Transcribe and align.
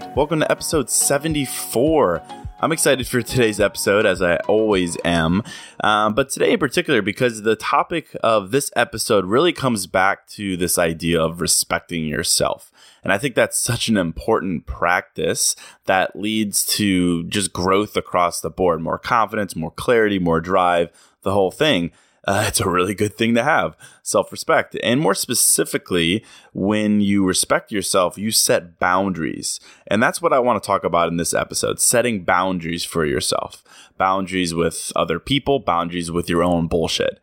Right, 0.00 0.16
welcome 0.16 0.40
to 0.40 0.50
episode 0.50 0.90
74. 0.90 2.20
I'm 2.60 2.72
excited 2.72 3.06
for 3.06 3.22
today's 3.22 3.60
episode, 3.60 4.06
as 4.06 4.22
I 4.22 4.36
always 4.48 4.96
am. 5.04 5.44
Um, 5.84 6.14
but 6.14 6.30
today 6.30 6.52
in 6.52 6.58
particular, 6.58 7.00
because 7.00 7.42
the 7.42 7.54
topic 7.54 8.08
of 8.22 8.50
this 8.50 8.72
episode 8.74 9.24
really 9.26 9.52
comes 9.52 9.86
back 9.86 10.26
to 10.30 10.56
this 10.56 10.78
idea 10.78 11.22
of 11.22 11.40
respecting 11.40 12.06
yourself. 12.06 12.72
And 13.04 13.12
I 13.12 13.18
think 13.18 13.36
that's 13.36 13.58
such 13.58 13.88
an 13.88 13.96
important 13.96 14.66
practice 14.66 15.54
that 15.84 16.16
leads 16.16 16.64
to 16.76 17.22
just 17.24 17.52
growth 17.52 17.96
across 17.96 18.40
the 18.40 18.50
board 18.50 18.80
more 18.80 18.98
confidence, 18.98 19.54
more 19.54 19.70
clarity, 19.70 20.18
more 20.18 20.40
drive, 20.40 20.90
the 21.22 21.32
whole 21.32 21.52
thing 21.52 21.92
uh, 22.26 22.44
it's 22.48 22.60
a 22.60 22.68
really 22.68 22.94
good 22.94 23.16
thing 23.16 23.34
to 23.34 23.44
have 23.44 23.76
self 24.02 24.32
respect. 24.32 24.76
And 24.82 25.00
more 25.00 25.14
specifically, 25.14 26.24
when 26.52 27.00
you 27.00 27.24
respect 27.24 27.70
yourself, 27.70 28.16
you 28.16 28.30
set 28.30 28.78
boundaries. 28.78 29.60
And 29.86 30.02
that's 30.02 30.22
what 30.22 30.32
I 30.32 30.38
want 30.38 30.62
to 30.62 30.66
talk 30.66 30.84
about 30.84 31.08
in 31.08 31.16
this 31.16 31.34
episode 31.34 31.80
setting 31.80 32.24
boundaries 32.24 32.84
for 32.84 33.04
yourself, 33.04 33.62
boundaries 33.98 34.54
with 34.54 34.92
other 34.96 35.18
people, 35.18 35.58
boundaries 35.58 36.10
with 36.10 36.28
your 36.28 36.42
own 36.42 36.66
bullshit. 36.66 37.20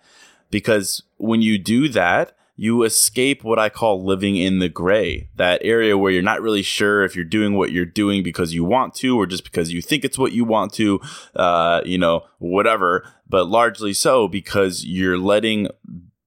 Because 0.52 1.04
when 1.18 1.42
you 1.42 1.58
do 1.58 1.88
that, 1.90 2.34
you 2.62 2.84
escape 2.84 3.44
what 3.44 3.58
I 3.58 3.70
call 3.70 4.06
living 4.06 4.36
in 4.36 4.60
the 4.60 4.70
gray, 4.70 5.30
that 5.36 5.60
area 5.64 5.98
where 5.98 6.12
you're 6.12 6.22
not 6.22 6.44
really 6.44 6.62
sure 6.62 7.04
if 7.04 7.16
you're 7.16 7.26
doing 7.26 7.56
what 7.56 7.72
you're 7.72 7.88
doing 7.88 8.22
because 8.22 8.54
you 8.54 8.64
want 8.64 8.94
to 8.98 9.20
or 9.20 9.26
just 9.26 9.44
because 9.44 9.74
you 9.74 9.82
think 9.82 10.06
it's 10.06 10.20
what 10.20 10.32
you 10.32 10.46
want 10.46 10.72
to, 10.74 11.02
uh, 11.36 11.82
you 11.86 11.98
know, 11.98 12.22
whatever, 12.38 13.04
but 13.28 13.48
largely 13.48 13.94
so 13.94 14.28
because 14.28 14.86
you're 14.86 15.18
letting 15.18 15.70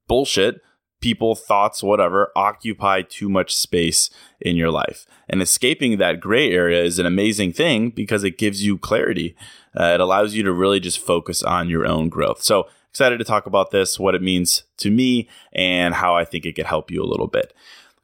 bullshit, 0.08 0.60
people, 1.00 1.36
thoughts, 1.36 1.84
whatever, 1.84 2.32
occupy 2.34 3.02
too 3.02 3.28
much 3.28 3.54
space 3.54 4.10
in 4.40 4.56
your 4.56 4.72
life. 4.72 5.06
And 5.28 5.40
escaping 5.40 5.98
that 5.98 6.18
gray 6.18 6.50
area 6.50 6.82
is 6.82 6.98
an 6.98 7.06
amazing 7.06 7.52
thing 7.52 7.90
because 7.90 8.24
it 8.24 8.38
gives 8.38 8.66
you 8.66 8.76
clarity. 8.76 9.36
Uh, 9.78 9.92
it 9.94 10.00
allows 10.00 10.34
you 10.34 10.42
to 10.42 10.52
really 10.52 10.80
just 10.80 10.98
focus 10.98 11.44
on 11.44 11.68
your 11.68 11.86
own 11.86 12.08
growth. 12.08 12.42
So, 12.42 12.66
excited 12.94 13.19
to 13.19 13.25
talk 13.25 13.47
about 13.47 13.72
this, 13.72 13.99
what 13.99 14.15
it 14.15 14.22
means 14.22 14.62
to 14.77 14.88
me, 14.88 15.28
and 15.53 15.94
how 15.94 16.15
I 16.15 16.25
think 16.25 16.47
it 16.47 16.55
could 16.55 16.66
help 16.66 16.93
you 16.93 17.03
a 17.03 17.10
little 17.10 17.27
bit. 17.27 17.53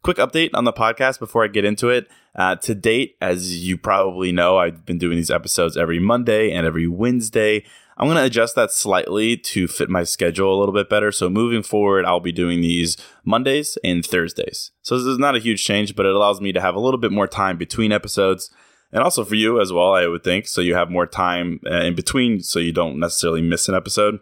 Quick 0.03 0.17
update 0.17 0.51
on 0.53 0.65
the 0.65 0.73
podcast 0.73 1.21
before 1.21 1.45
I 1.45 1.47
get 1.47 1.65
into 1.65 1.91
it. 1.91 2.09
Uh, 2.35 2.57
to 2.57 2.75
date, 2.75 3.15
as 3.21 3.65
you 3.65 3.79
probably 3.79 4.33
know, 4.33 4.59
I've 4.59 4.85
been 4.85 4.99
doing 4.99 5.17
these 5.17 5.31
episodes 5.31 5.77
every 5.77 6.01
Monday 6.01 6.51
and 6.51 6.67
every 6.67 6.89
Wednesday. 6.89 7.65
I'm 7.99 8.09
going 8.09 8.17
to 8.17 8.25
adjust 8.25 8.57
that 8.57 8.73
slightly 8.73 9.37
to 9.37 9.69
fit 9.69 9.89
my 9.89 10.03
schedule 10.03 10.53
a 10.53 10.59
little 10.59 10.75
bit 10.75 10.91
better. 10.91 11.13
So 11.13 11.31
moving 11.31 11.63
forward, 11.63 12.05
I'll 12.05 12.19
be 12.19 12.33
doing 12.33 12.61
these 12.61 12.97
Mondays 13.25 13.79
and 13.85 14.05
Thursdays. 14.05 14.73
So 14.83 14.99
this 14.99 15.07
is 15.07 15.19
not 15.19 15.37
a 15.37 15.41
huge 15.41 15.65
change, 15.65 15.95
but 15.95 16.05
it 16.05 16.17
allows 16.17 16.41
me 16.41 16.51
to 16.51 16.61
have 16.61 16.75
a 16.75 16.81
little 16.81 16.99
bit 16.99 17.13
more 17.13 17.29
time 17.29 17.59
between 17.59 17.93
episodes 17.93 18.53
and 18.91 19.05
also 19.05 19.25
for 19.25 19.37
you 19.37 19.61
as 19.61 19.73
well, 19.73 19.93
I 19.93 20.09
would 20.09 20.25
think. 20.25 20.49
So 20.49 20.61
you 20.61 20.75
have 20.75 20.91
more 20.91 21.07
time 21.07 21.61
uh, 21.71 21.83
in 21.83 21.95
between 21.95 22.41
so 22.41 22.59
you 22.59 22.73
don't 22.73 22.99
necessarily 22.99 23.41
miss 23.41 23.69
an 23.69 23.77
episode. 23.77 24.19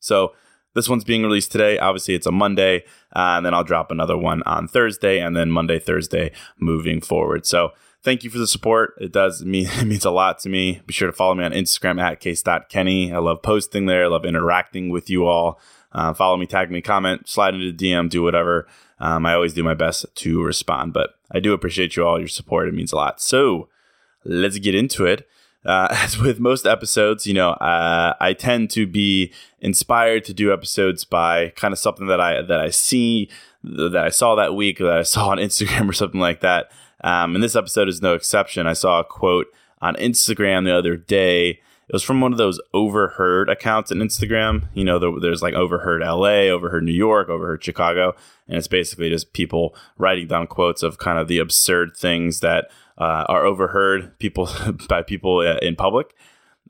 So 0.00 0.32
this 0.74 0.88
one's 0.88 1.04
being 1.04 1.22
released 1.22 1.50
today. 1.50 1.78
Obviously, 1.78 2.14
it's 2.14 2.26
a 2.26 2.32
Monday, 2.32 2.84
uh, 3.14 3.36
and 3.36 3.46
then 3.46 3.54
I'll 3.54 3.64
drop 3.64 3.90
another 3.90 4.16
one 4.16 4.42
on 4.44 4.68
Thursday, 4.68 5.18
and 5.18 5.36
then 5.36 5.50
Monday, 5.50 5.78
Thursday 5.78 6.32
moving 6.58 7.00
forward. 7.00 7.46
So 7.46 7.70
thank 8.02 8.22
you 8.22 8.30
for 8.30 8.38
the 8.38 8.46
support. 8.46 8.94
It 9.00 9.12
does 9.12 9.44
mean 9.44 9.66
it 9.66 9.86
means 9.86 10.04
a 10.04 10.10
lot 10.10 10.38
to 10.40 10.48
me. 10.48 10.80
Be 10.86 10.92
sure 10.92 11.08
to 11.08 11.12
follow 11.12 11.34
me 11.34 11.44
on 11.44 11.52
Instagram 11.52 12.00
at 12.00 12.20
case.kenny. 12.20 13.12
I 13.12 13.18
love 13.18 13.42
posting 13.42 13.86
there. 13.86 14.04
I 14.04 14.08
love 14.08 14.24
interacting 14.24 14.90
with 14.90 15.10
you 15.10 15.26
all. 15.26 15.60
Uh, 15.90 16.12
follow 16.12 16.36
me, 16.36 16.46
tag 16.46 16.70
me, 16.70 16.82
comment, 16.82 17.26
slide 17.28 17.54
into 17.54 17.72
DM, 17.72 18.10
do 18.10 18.22
whatever. 18.22 18.68
Um, 19.00 19.24
I 19.24 19.32
always 19.34 19.54
do 19.54 19.64
my 19.64 19.74
best 19.74 20.04
to 20.16 20.42
respond, 20.42 20.92
but 20.92 21.14
I 21.30 21.40
do 21.40 21.54
appreciate 21.54 21.96
you 21.96 22.06
all. 22.06 22.18
Your 22.18 22.28
support, 22.28 22.68
it 22.68 22.74
means 22.74 22.92
a 22.92 22.96
lot. 22.96 23.22
So 23.22 23.68
let's 24.24 24.58
get 24.58 24.74
into 24.74 25.06
it 25.06 25.26
uh, 25.64 25.88
as 25.90 26.18
with 26.18 26.40
most 26.40 26.66
episodes, 26.66 27.26
you 27.26 27.34
know, 27.34 27.50
uh, 27.50 28.14
I 28.20 28.32
tend 28.32 28.70
to 28.70 28.86
be 28.86 29.32
inspired 29.60 30.24
to 30.24 30.34
do 30.34 30.52
episodes 30.52 31.04
by 31.04 31.50
kind 31.50 31.72
of 31.72 31.78
something 31.78 32.06
that 32.06 32.20
I 32.20 32.42
that 32.42 32.60
I 32.60 32.70
see 32.70 33.28
that 33.62 33.96
I 33.96 34.08
saw 34.08 34.34
that 34.36 34.54
week, 34.54 34.78
that 34.78 34.98
I 34.98 35.02
saw 35.02 35.28
on 35.28 35.38
Instagram 35.38 35.88
or 35.88 35.92
something 35.92 36.20
like 36.20 36.40
that. 36.40 36.70
Um, 37.02 37.34
and 37.34 37.44
this 37.44 37.56
episode 37.56 37.88
is 37.88 38.02
no 38.02 38.14
exception. 38.14 38.66
I 38.66 38.72
saw 38.72 39.00
a 39.00 39.04
quote 39.04 39.46
on 39.80 39.94
Instagram 39.96 40.64
the 40.64 40.76
other 40.76 40.96
day. 40.96 41.60
It 41.88 41.94
was 41.94 42.02
from 42.02 42.20
one 42.20 42.32
of 42.32 42.38
those 42.38 42.60
overheard 42.74 43.48
accounts 43.48 43.90
on 43.90 43.98
Instagram. 43.98 44.68
You 44.74 44.84
know, 44.84 45.18
there's 45.18 45.40
like 45.40 45.54
overheard 45.54 46.02
LA, 46.02 46.50
overheard 46.50 46.84
New 46.84 46.92
York, 46.92 47.30
overheard 47.30 47.64
Chicago. 47.64 48.14
And 48.46 48.58
it's 48.58 48.68
basically 48.68 49.08
just 49.08 49.32
people 49.32 49.74
writing 49.96 50.26
down 50.26 50.48
quotes 50.48 50.82
of 50.82 50.98
kind 50.98 51.18
of 51.18 51.28
the 51.28 51.38
absurd 51.38 51.96
things 51.96 52.40
that 52.40 52.70
uh, 52.98 53.24
are 53.28 53.46
overheard 53.46 54.18
people 54.18 54.50
by 54.88 55.02
people 55.02 55.38
uh, 55.38 55.56
in 55.62 55.76
public. 55.76 56.14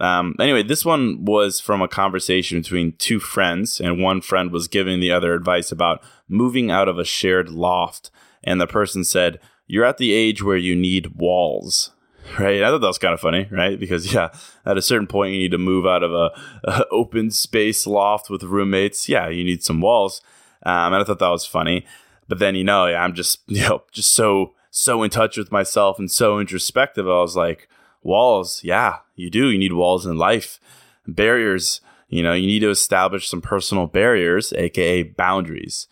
Um, 0.00 0.36
anyway, 0.38 0.62
this 0.62 0.84
one 0.84 1.24
was 1.24 1.58
from 1.58 1.82
a 1.82 1.88
conversation 1.88 2.60
between 2.60 2.92
two 2.98 3.18
friends, 3.18 3.80
and 3.80 4.00
one 4.00 4.20
friend 4.20 4.52
was 4.52 4.68
giving 4.68 5.00
the 5.00 5.10
other 5.10 5.34
advice 5.34 5.72
about 5.72 6.00
moving 6.28 6.70
out 6.70 6.88
of 6.88 6.98
a 6.98 7.04
shared 7.04 7.48
loft. 7.48 8.12
And 8.44 8.60
the 8.60 8.68
person 8.68 9.02
said, 9.02 9.40
You're 9.66 9.84
at 9.84 9.98
the 9.98 10.12
age 10.12 10.42
where 10.42 10.56
you 10.56 10.76
need 10.76 11.16
walls. 11.16 11.90
Right. 12.38 12.62
I 12.62 12.68
thought 12.68 12.80
that 12.80 12.86
was 12.86 12.98
kind 12.98 13.14
of 13.14 13.20
funny, 13.20 13.46
right? 13.50 13.78
Because, 13.78 14.12
yeah, 14.12 14.30
at 14.66 14.76
a 14.76 14.82
certain 14.82 15.06
point, 15.06 15.32
you 15.34 15.38
need 15.38 15.52
to 15.52 15.58
move 15.58 15.86
out 15.86 16.02
of 16.02 16.12
a, 16.12 16.30
a 16.64 16.84
open 16.90 17.30
space 17.30 17.86
loft 17.86 18.30
with 18.30 18.42
roommates. 18.42 19.08
Yeah, 19.08 19.28
you 19.28 19.44
need 19.44 19.62
some 19.62 19.80
walls. 19.80 20.20
Um, 20.64 20.92
and 20.92 20.96
I 20.96 21.04
thought 21.04 21.20
that 21.20 21.28
was 21.28 21.46
funny. 21.46 21.86
But 22.28 22.38
then, 22.38 22.54
you 22.54 22.64
know, 22.64 22.84
I'm 22.86 23.14
just, 23.14 23.40
you 23.46 23.62
know, 23.62 23.82
just 23.92 24.12
so 24.12 24.54
so 24.70 25.02
in 25.02 25.10
touch 25.10 25.36
with 25.36 25.50
myself 25.50 25.98
and 25.98 26.10
so 26.10 26.38
introspective. 26.38 27.06
I 27.06 27.20
was 27.20 27.36
like, 27.36 27.68
walls, 28.02 28.62
yeah, 28.62 28.98
you 29.14 29.30
do. 29.30 29.48
You 29.50 29.58
need 29.58 29.72
walls 29.72 30.06
in 30.06 30.16
life, 30.16 30.60
barriers. 31.06 31.80
You 32.08 32.22
know, 32.22 32.32
you 32.32 32.46
need 32.46 32.60
to 32.60 32.70
establish 32.70 33.28
some 33.28 33.40
personal 33.40 33.86
barriers, 33.86 34.52
aka 34.52 35.02
boundaries. 35.02 35.88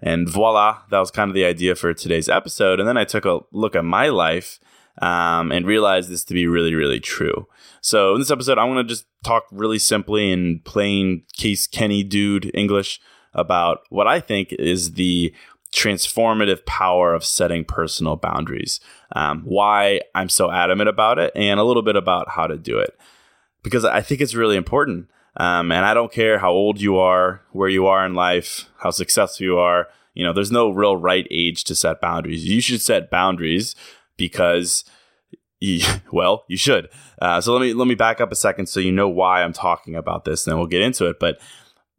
And 0.00 0.28
voila, 0.28 0.82
that 0.90 0.98
was 0.98 1.10
kind 1.10 1.30
of 1.30 1.34
the 1.34 1.46
idea 1.46 1.74
for 1.74 1.94
today's 1.94 2.28
episode. 2.28 2.78
And 2.78 2.88
then 2.88 2.98
I 2.98 3.04
took 3.04 3.24
a 3.24 3.40
look 3.52 3.74
at 3.74 3.84
my 3.84 4.08
life 4.08 4.60
um, 5.02 5.50
and 5.52 5.66
realize 5.66 6.08
this 6.08 6.24
to 6.24 6.34
be 6.34 6.46
really, 6.46 6.74
really 6.74 7.00
true. 7.00 7.46
So 7.80 8.14
in 8.14 8.20
this 8.20 8.30
episode, 8.30 8.58
I 8.58 8.64
want 8.64 8.86
to 8.86 8.92
just 8.94 9.06
talk 9.22 9.44
really 9.50 9.78
simply 9.78 10.30
in 10.30 10.60
plain 10.60 11.22
Case 11.36 11.66
Kenny 11.66 12.02
dude 12.02 12.50
English 12.54 13.00
about 13.34 13.80
what 13.90 14.06
I 14.06 14.20
think 14.20 14.52
is 14.52 14.92
the 14.92 15.34
transformative 15.72 16.64
power 16.66 17.12
of 17.12 17.24
setting 17.24 17.64
personal 17.64 18.14
boundaries, 18.14 18.78
um, 19.16 19.42
why 19.44 20.00
I'm 20.14 20.28
so 20.28 20.50
adamant 20.50 20.88
about 20.88 21.18
it, 21.18 21.32
and 21.34 21.58
a 21.58 21.64
little 21.64 21.82
bit 21.82 21.96
about 21.96 22.30
how 22.30 22.46
to 22.46 22.56
do 22.56 22.78
it. 22.78 22.96
Because 23.62 23.84
I 23.84 24.00
think 24.00 24.20
it's 24.20 24.34
really 24.34 24.56
important. 24.56 25.08
Um, 25.36 25.72
and 25.72 25.84
I 25.84 25.94
don't 25.94 26.12
care 26.12 26.38
how 26.38 26.52
old 26.52 26.80
you 26.80 26.96
are, 26.98 27.42
where 27.50 27.68
you 27.68 27.86
are 27.86 28.06
in 28.06 28.14
life, 28.14 28.70
how 28.78 28.90
successful 28.92 29.44
you 29.44 29.58
are. 29.58 29.88
You 30.14 30.24
know, 30.24 30.32
there's 30.32 30.52
no 30.52 30.70
real 30.70 30.96
right 30.96 31.26
age 31.28 31.64
to 31.64 31.74
set 31.74 32.00
boundaries. 32.00 32.44
You 32.46 32.60
should 32.60 32.80
set 32.80 33.10
boundaries 33.10 33.74
because, 34.16 34.84
you, 35.60 35.86
well, 36.12 36.44
you 36.48 36.56
should. 36.56 36.88
Uh, 37.20 37.40
so 37.40 37.52
let 37.52 37.60
me 37.60 37.74
let 37.74 37.88
me 37.88 37.94
back 37.94 38.20
up 38.20 38.32
a 38.32 38.36
second 38.36 38.66
so 38.66 38.80
you 38.80 38.92
know 38.92 39.08
why 39.08 39.42
I'm 39.42 39.52
talking 39.52 39.96
about 39.96 40.24
this, 40.24 40.46
and 40.46 40.52
then 40.52 40.58
we'll 40.58 40.68
get 40.68 40.82
into 40.82 41.06
it. 41.06 41.18
But 41.18 41.38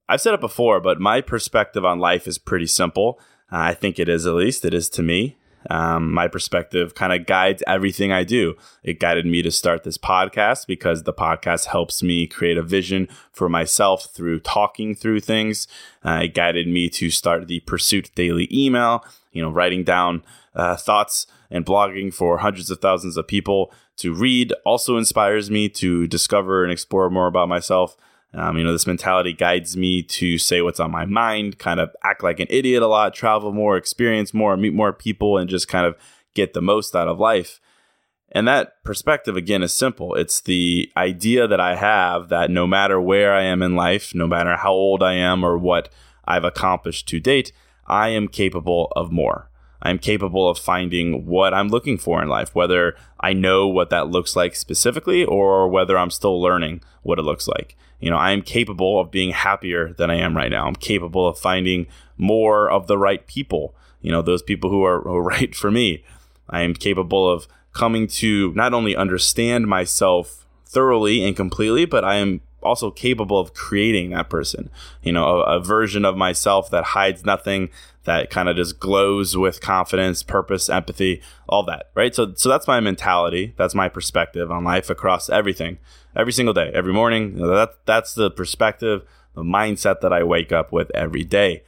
I've 0.07 0.21
said 0.21 0.33
it 0.33 0.41
before, 0.41 0.79
but 0.79 0.99
my 0.99 1.21
perspective 1.21 1.83
on 1.83 1.99
life 1.99 2.27
is 2.27 2.37
pretty 2.37 2.67
simple. 2.67 3.19
Uh, 3.51 3.57
I 3.57 3.73
think 3.73 3.99
it 3.99 4.09
is 4.09 4.25
at 4.25 4.33
least. 4.33 4.65
It 4.65 4.73
is 4.73 4.89
to 4.89 5.03
me. 5.03 5.37
Um, 5.69 6.11
my 6.11 6.27
perspective 6.27 6.93
kind 6.93 7.11
of 7.13 7.25
guides 7.25 7.63
everything 7.67 8.11
I 8.11 8.23
do. 8.23 8.55
It 8.83 8.99
guided 8.99 9.25
me 9.25 9.41
to 9.41 9.51
start 9.51 9.83
this 9.83 9.97
podcast 9.97 10.67
because 10.67 11.03
the 11.03 11.13
podcast 11.13 11.65
helps 11.65 12.03
me 12.03 12.27
create 12.27 12.57
a 12.57 12.63
vision 12.63 13.07
for 13.31 13.49
myself 13.49 14.07
through 14.13 14.41
talking 14.41 14.95
through 14.95 15.21
things. 15.21 15.67
Uh, 16.03 16.21
it 16.23 16.33
guided 16.33 16.67
me 16.67 16.89
to 16.89 17.09
start 17.09 17.47
the 17.47 17.61
Pursuit 17.61 18.11
Daily 18.15 18.47
email, 18.51 19.03
you 19.31 19.41
know, 19.41 19.49
writing 19.49 19.83
down 19.83 20.23
uh, 20.53 20.75
thoughts 20.75 21.25
and 21.49 21.65
blogging 21.65 22.13
for 22.13 22.39
hundreds 22.39 22.69
of 22.69 22.79
thousands 22.79 23.17
of 23.17 23.27
people 23.27 23.71
to 23.97 24.13
read 24.13 24.53
also 24.65 24.97
inspires 24.97 25.49
me 25.49 25.69
to 25.69 26.07
discover 26.07 26.63
and 26.63 26.71
explore 26.71 27.09
more 27.09 27.27
about 27.27 27.49
myself. 27.49 27.95
Um, 28.33 28.57
you 28.57 28.63
know, 28.63 28.73
this 28.73 28.87
mentality 28.87 29.31
guides 29.31 29.77
me 29.77 30.03
to 30.03 30.37
say 30.37 30.61
what's 30.61 30.79
on 30.79 30.91
my 30.91 31.05
mind, 31.05 31.57
kind 31.57 31.79
of 31.79 31.95
act 32.03 32.21
like 32.21 32.39
an 32.39 32.47
idiot 32.49 32.83
a 32.83 32.87
lot, 32.87 33.13
travel 33.13 33.53
more, 33.53 33.77
experience 33.77 34.33
more, 34.33 34.57
meet 34.57 34.73
more 34.73 34.91
people, 34.91 35.37
and 35.37 35.49
just 35.49 35.69
kind 35.69 35.85
of 35.85 35.95
get 36.33 36.53
the 36.53 36.61
most 36.61 36.95
out 36.95 37.07
of 37.07 37.19
life. 37.19 37.61
And 38.31 38.45
that 38.49 38.83
perspective, 38.83 39.37
again, 39.37 39.63
is 39.63 39.73
simple. 39.73 40.15
It's 40.15 40.41
the 40.41 40.91
idea 40.97 41.47
that 41.47 41.61
I 41.61 41.75
have 41.75 42.27
that 42.27 42.51
no 42.51 42.67
matter 42.67 42.99
where 42.99 43.33
I 43.33 43.43
am 43.43 43.61
in 43.61 43.75
life, 43.75 44.13
no 44.13 44.27
matter 44.27 44.57
how 44.57 44.73
old 44.73 45.01
I 45.01 45.13
am 45.13 45.43
or 45.43 45.57
what 45.57 45.87
I've 46.25 46.43
accomplished 46.43 47.07
to 47.09 47.21
date, 47.21 47.53
I 47.87 48.09
am 48.09 48.27
capable 48.27 48.91
of 48.95 49.11
more. 49.11 49.49
I'm 49.85 49.99
capable 49.99 50.49
of 50.49 50.57
finding 50.57 51.27
what 51.27 51.53
I'm 51.53 51.69
looking 51.69 51.99
for 51.99 52.19
in 52.23 52.27
life, 52.27 52.55
whether 52.55 52.95
I 53.19 53.33
know 53.33 53.67
what 53.67 53.91
that 53.91 54.07
looks 54.07 54.35
like 54.35 54.55
specifically 54.55 55.23
or 55.23 55.67
whether 55.67 55.95
I'm 55.95 56.09
still 56.09 56.41
learning 56.41 56.81
what 57.03 57.19
it 57.19 57.21
looks 57.21 57.47
like. 57.47 57.77
You 57.99 58.09
know, 58.09 58.17
I 58.17 58.31
am 58.31 58.41
capable 58.41 58.99
of 58.99 59.11
being 59.11 59.29
happier 59.29 59.93
than 59.93 60.09
I 60.09 60.15
am 60.15 60.35
right 60.35 60.49
now. 60.49 60.65
I'm 60.65 60.75
capable 60.75 61.27
of 61.27 61.37
finding 61.37 61.85
more 62.17 62.67
of 62.67 62.87
the 62.87 62.97
right 62.97 63.25
people, 63.27 63.75
you 64.01 64.11
know, 64.11 64.23
those 64.23 64.41
people 64.41 64.71
who 64.71 64.83
are, 64.83 65.01
right 65.21 65.53
for 65.53 65.69
me. 65.69 66.03
I 66.49 66.61
am 66.61 66.73
capable 66.73 67.29
of 67.29 67.47
coming 67.73 68.07
to 68.07 68.53
not 68.53 68.73
only 68.73 68.95
understand 68.95 69.67
myself 69.67 70.47
thoroughly 70.65 71.23
and 71.23 71.35
completely, 71.35 71.85
but 71.85 72.03
I 72.03 72.15
am 72.15 72.41
also 72.65 72.91
capable 72.91 73.39
of 73.39 73.53
creating 73.53 74.09
that 74.09 74.29
person. 74.29 74.69
You 75.03 75.13
know, 75.13 75.41
a, 75.41 75.57
a 75.57 75.59
version 75.59 76.03
of 76.03 76.17
myself 76.17 76.69
that 76.71 76.83
hides 76.83 77.23
nothing, 77.25 77.69
that 78.03 78.29
kind 78.29 78.49
of 78.49 78.55
just 78.55 78.79
glows 78.79 79.37
with 79.37 79.61
confidence, 79.61 80.23
purpose, 80.23 80.69
empathy, 80.69 81.21
all 81.47 81.63
that, 81.63 81.89
right? 81.95 82.13
So, 82.13 82.33
so 82.35 82.49
that's 82.49 82.67
my 82.67 82.79
mentality. 82.79 83.53
That's 83.57 83.75
my 83.75 83.89
perspective 83.89 84.51
on 84.51 84.63
life 84.63 84.89
across 84.89 85.29
everything, 85.29 85.77
every 86.15 86.33
single 86.33 86.53
day, 86.53 86.71
every 86.73 86.93
morning. 86.93 87.37
You 87.37 87.45
know, 87.45 87.55
that 87.55 87.85
that's 87.85 88.13
the 88.13 88.31
perspective, 88.31 89.03
the 89.35 89.43
mindset 89.43 90.01
that 90.01 90.13
I 90.13 90.23
wake 90.23 90.51
up 90.51 90.71
with 90.71 90.91
every 90.95 91.23
day. 91.23 91.63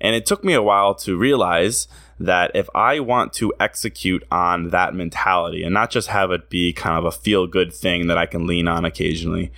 And 0.00 0.14
it 0.14 0.26
took 0.26 0.44
me 0.44 0.54
a 0.54 0.62
while 0.62 0.94
to 0.96 1.16
realize 1.16 1.88
that 2.20 2.52
if 2.54 2.68
I 2.74 3.00
want 3.00 3.32
to 3.34 3.52
execute 3.60 4.24
on 4.30 4.70
that 4.70 4.94
mentality 4.94 5.62
and 5.62 5.74
not 5.74 5.90
just 5.90 6.08
have 6.08 6.30
it 6.30 6.48
be 6.48 6.72
kind 6.72 6.98
of 6.98 7.04
a 7.04 7.12
feel 7.12 7.46
good 7.46 7.72
thing 7.72 8.06
that 8.08 8.18
I 8.18 8.26
can 8.26 8.46
lean 8.46 8.68
on 8.68 8.84
occasionally, 8.84 9.52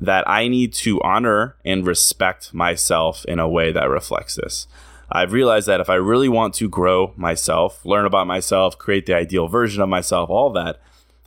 that 0.00 0.28
I 0.28 0.48
need 0.48 0.72
to 0.74 1.00
honor 1.02 1.56
and 1.64 1.86
respect 1.86 2.52
myself 2.52 3.24
in 3.26 3.38
a 3.38 3.48
way 3.48 3.72
that 3.72 3.88
reflects 3.88 4.34
this. 4.34 4.66
I've 5.10 5.32
realized 5.32 5.68
that 5.68 5.80
if 5.80 5.88
I 5.88 5.94
really 5.94 6.28
want 6.28 6.54
to 6.54 6.68
grow 6.68 7.14
myself, 7.16 7.84
learn 7.84 8.06
about 8.06 8.26
myself, 8.26 8.76
create 8.76 9.06
the 9.06 9.14
ideal 9.14 9.46
version 9.48 9.82
of 9.82 9.88
myself, 9.88 10.28
all 10.28 10.50
that, 10.50 10.80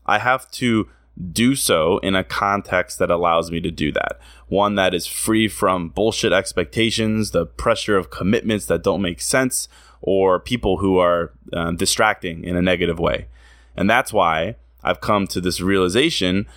I 0.06 0.20
have 0.20 0.50
to 0.52 0.90
do 1.32 1.56
so 1.56 1.98
in 2.00 2.16
a 2.16 2.24
context 2.24 3.00
that 3.00 3.12
allows 3.12 3.52
me 3.52 3.60
to 3.62 3.72
do 3.72 3.92
that. 3.92 4.20
One 4.48 4.76
that 4.76 4.94
is 4.94 5.06
free 5.06 5.48
from 5.48 5.90
bullshit 5.90 6.34
expectations, 6.34 7.32
the 7.32 7.46
pressure 7.46 7.98
of 7.98 8.10
commitments 8.10 8.66
that 8.68 8.84
don't 8.84 9.02
make 9.02 9.22
sense, 9.22 9.68
or 10.02 10.40
people 10.40 10.78
who 10.78 10.98
are 10.98 11.34
um, 11.54 11.76
distracting 11.76 12.44
in 12.44 12.56
a 12.56 12.62
negative 12.62 13.00
way. 13.00 13.28
And 13.76 13.90
that's 13.90 14.14
why 14.14 14.56
I've 14.84 15.02
come 15.02 15.28
to 15.28 15.42
this 15.42 15.60
realization 15.62 16.48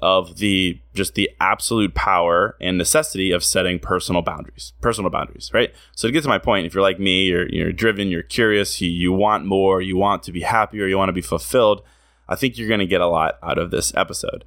of 0.00 0.36
the 0.36 0.78
just 0.94 1.14
the 1.14 1.30
absolute 1.40 1.94
power 1.94 2.56
and 2.60 2.76
necessity 2.76 3.30
of 3.30 3.42
setting 3.42 3.78
personal 3.78 4.22
boundaries 4.22 4.72
personal 4.80 5.10
boundaries 5.10 5.50
right? 5.54 5.74
So 5.94 6.08
to 6.08 6.12
get 6.12 6.22
to 6.22 6.28
my 6.28 6.38
point 6.38 6.66
if 6.66 6.74
you're 6.74 6.82
like 6.82 7.00
me 7.00 7.26
you're, 7.26 7.48
you're 7.48 7.72
driven 7.72 8.08
you're 8.08 8.22
curious 8.22 8.80
you, 8.80 8.90
you 8.90 9.12
want 9.12 9.46
more 9.46 9.80
you 9.80 9.96
want 9.96 10.22
to 10.24 10.32
be 10.32 10.42
happier 10.42 10.86
you 10.86 10.98
want 10.98 11.08
to 11.08 11.14
be 11.14 11.22
fulfilled 11.22 11.82
i 12.28 12.36
think 12.36 12.58
you're 12.58 12.68
going 12.68 12.80
to 12.80 12.86
get 12.86 13.00
a 13.00 13.06
lot 13.06 13.38
out 13.42 13.58
of 13.58 13.70
this 13.70 13.94
episode. 13.94 14.44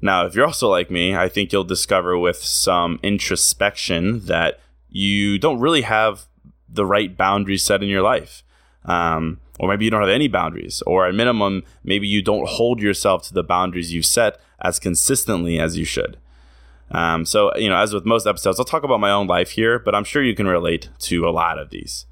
Now 0.00 0.26
if 0.26 0.34
you're 0.34 0.46
also 0.46 0.68
like 0.68 0.90
me 0.90 1.16
i 1.16 1.28
think 1.28 1.52
you'll 1.52 1.64
discover 1.64 2.16
with 2.16 2.36
some 2.36 3.00
introspection 3.02 4.26
that 4.26 4.60
you 4.88 5.38
don't 5.38 5.60
really 5.60 5.82
have 5.82 6.26
the 6.68 6.86
right 6.86 7.16
boundaries 7.16 7.64
set 7.64 7.82
in 7.82 7.88
your 7.88 8.02
life 8.02 8.44
um, 8.84 9.40
or 9.58 9.68
maybe 9.68 9.84
you 9.84 9.90
don't 9.90 10.00
have 10.00 10.10
any 10.10 10.28
boundaries, 10.28 10.82
or 10.86 11.06
at 11.06 11.14
minimum, 11.14 11.64
maybe 11.84 12.08
you 12.08 12.22
don't 12.22 12.48
hold 12.48 12.80
yourself 12.80 13.22
to 13.24 13.34
the 13.34 13.42
boundaries 13.42 13.92
you've 13.92 14.06
set 14.06 14.40
as 14.60 14.78
consistently 14.78 15.58
as 15.58 15.76
you 15.76 15.84
should. 15.84 16.16
Um, 16.92 17.24
so, 17.24 17.54
you 17.56 17.68
know, 17.68 17.76
as 17.76 17.94
with 17.94 18.04
most 18.04 18.26
episodes, 18.26 18.58
I'll 18.58 18.64
talk 18.64 18.82
about 18.82 19.00
my 19.00 19.10
own 19.10 19.26
life 19.26 19.50
here, 19.50 19.78
but 19.78 19.94
I'm 19.94 20.04
sure 20.04 20.22
you 20.22 20.34
can 20.34 20.48
relate 20.48 20.88
to 21.00 21.28
a 21.28 21.30
lot 21.30 21.58
of 21.58 21.70
these. 21.70 22.06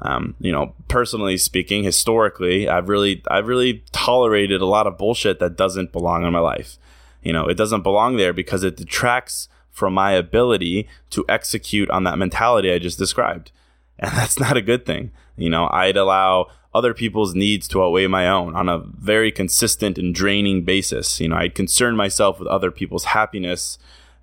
Um, 0.00 0.34
you 0.40 0.52
know, 0.52 0.74
personally 0.88 1.36
speaking, 1.38 1.84
historically, 1.84 2.68
I've 2.68 2.88
really, 2.88 3.22
I've 3.28 3.46
really 3.46 3.84
tolerated 3.92 4.60
a 4.60 4.66
lot 4.66 4.86
of 4.86 4.98
bullshit 4.98 5.38
that 5.38 5.56
doesn't 5.56 5.92
belong 5.92 6.24
in 6.24 6.32
my 6.32 6.40
life. 6.40 6.76
You 7.22 7.32
know, 7.32 7.46
it 7.46 7.54
doesn't 7.54 7.82
belong 7.82 8.16
there 8.16 8.32
because 8.32 8.62
it 8.62 8.76
detracts 8.76 9.48
from 9.70 9.94
my 9.94 10.12
ability 10.12 10.88
to 11.10 11.24
execute 11.28 11.90
on 11.90 12.04
that 12.04 12.18
mentality 12.18 12.72
I 12.72 12.78
just 12.78 12.98
described. 12.98 13.52
And 13.98 14.10
that's 14.16 14.38
not 14.38 14.56
a 14.56 14.62
good 14.62 14.86
thing. 14.86 15.12
You 15.36 15.50
know, 15.50 15.68
I'd 15.70 15.96
allow 15.96 16.48
other 16.74 16.92
people's 16.92 17.34
needs 17.34 17.66
to 17.68 17.82
outweigh 17.82 18.06
my 18.06 18.28
own 18.28 18.54
on 18.54 18.68
a 18.68 18.78
very 18.78 19.32
consistent 19.32 19.96
and 19.96 20.14
draining 20.14 20.62
basis. 20.62 21.20
You 21.20 21.28
know, 21.28 21.36
I'd 21.36 21.54
concern 21.54 21.96
myself 21.96 22.38
with 22.38 22.48
other 22.48 22.70
people's 22.70 23.04
happiness 23.04 23.78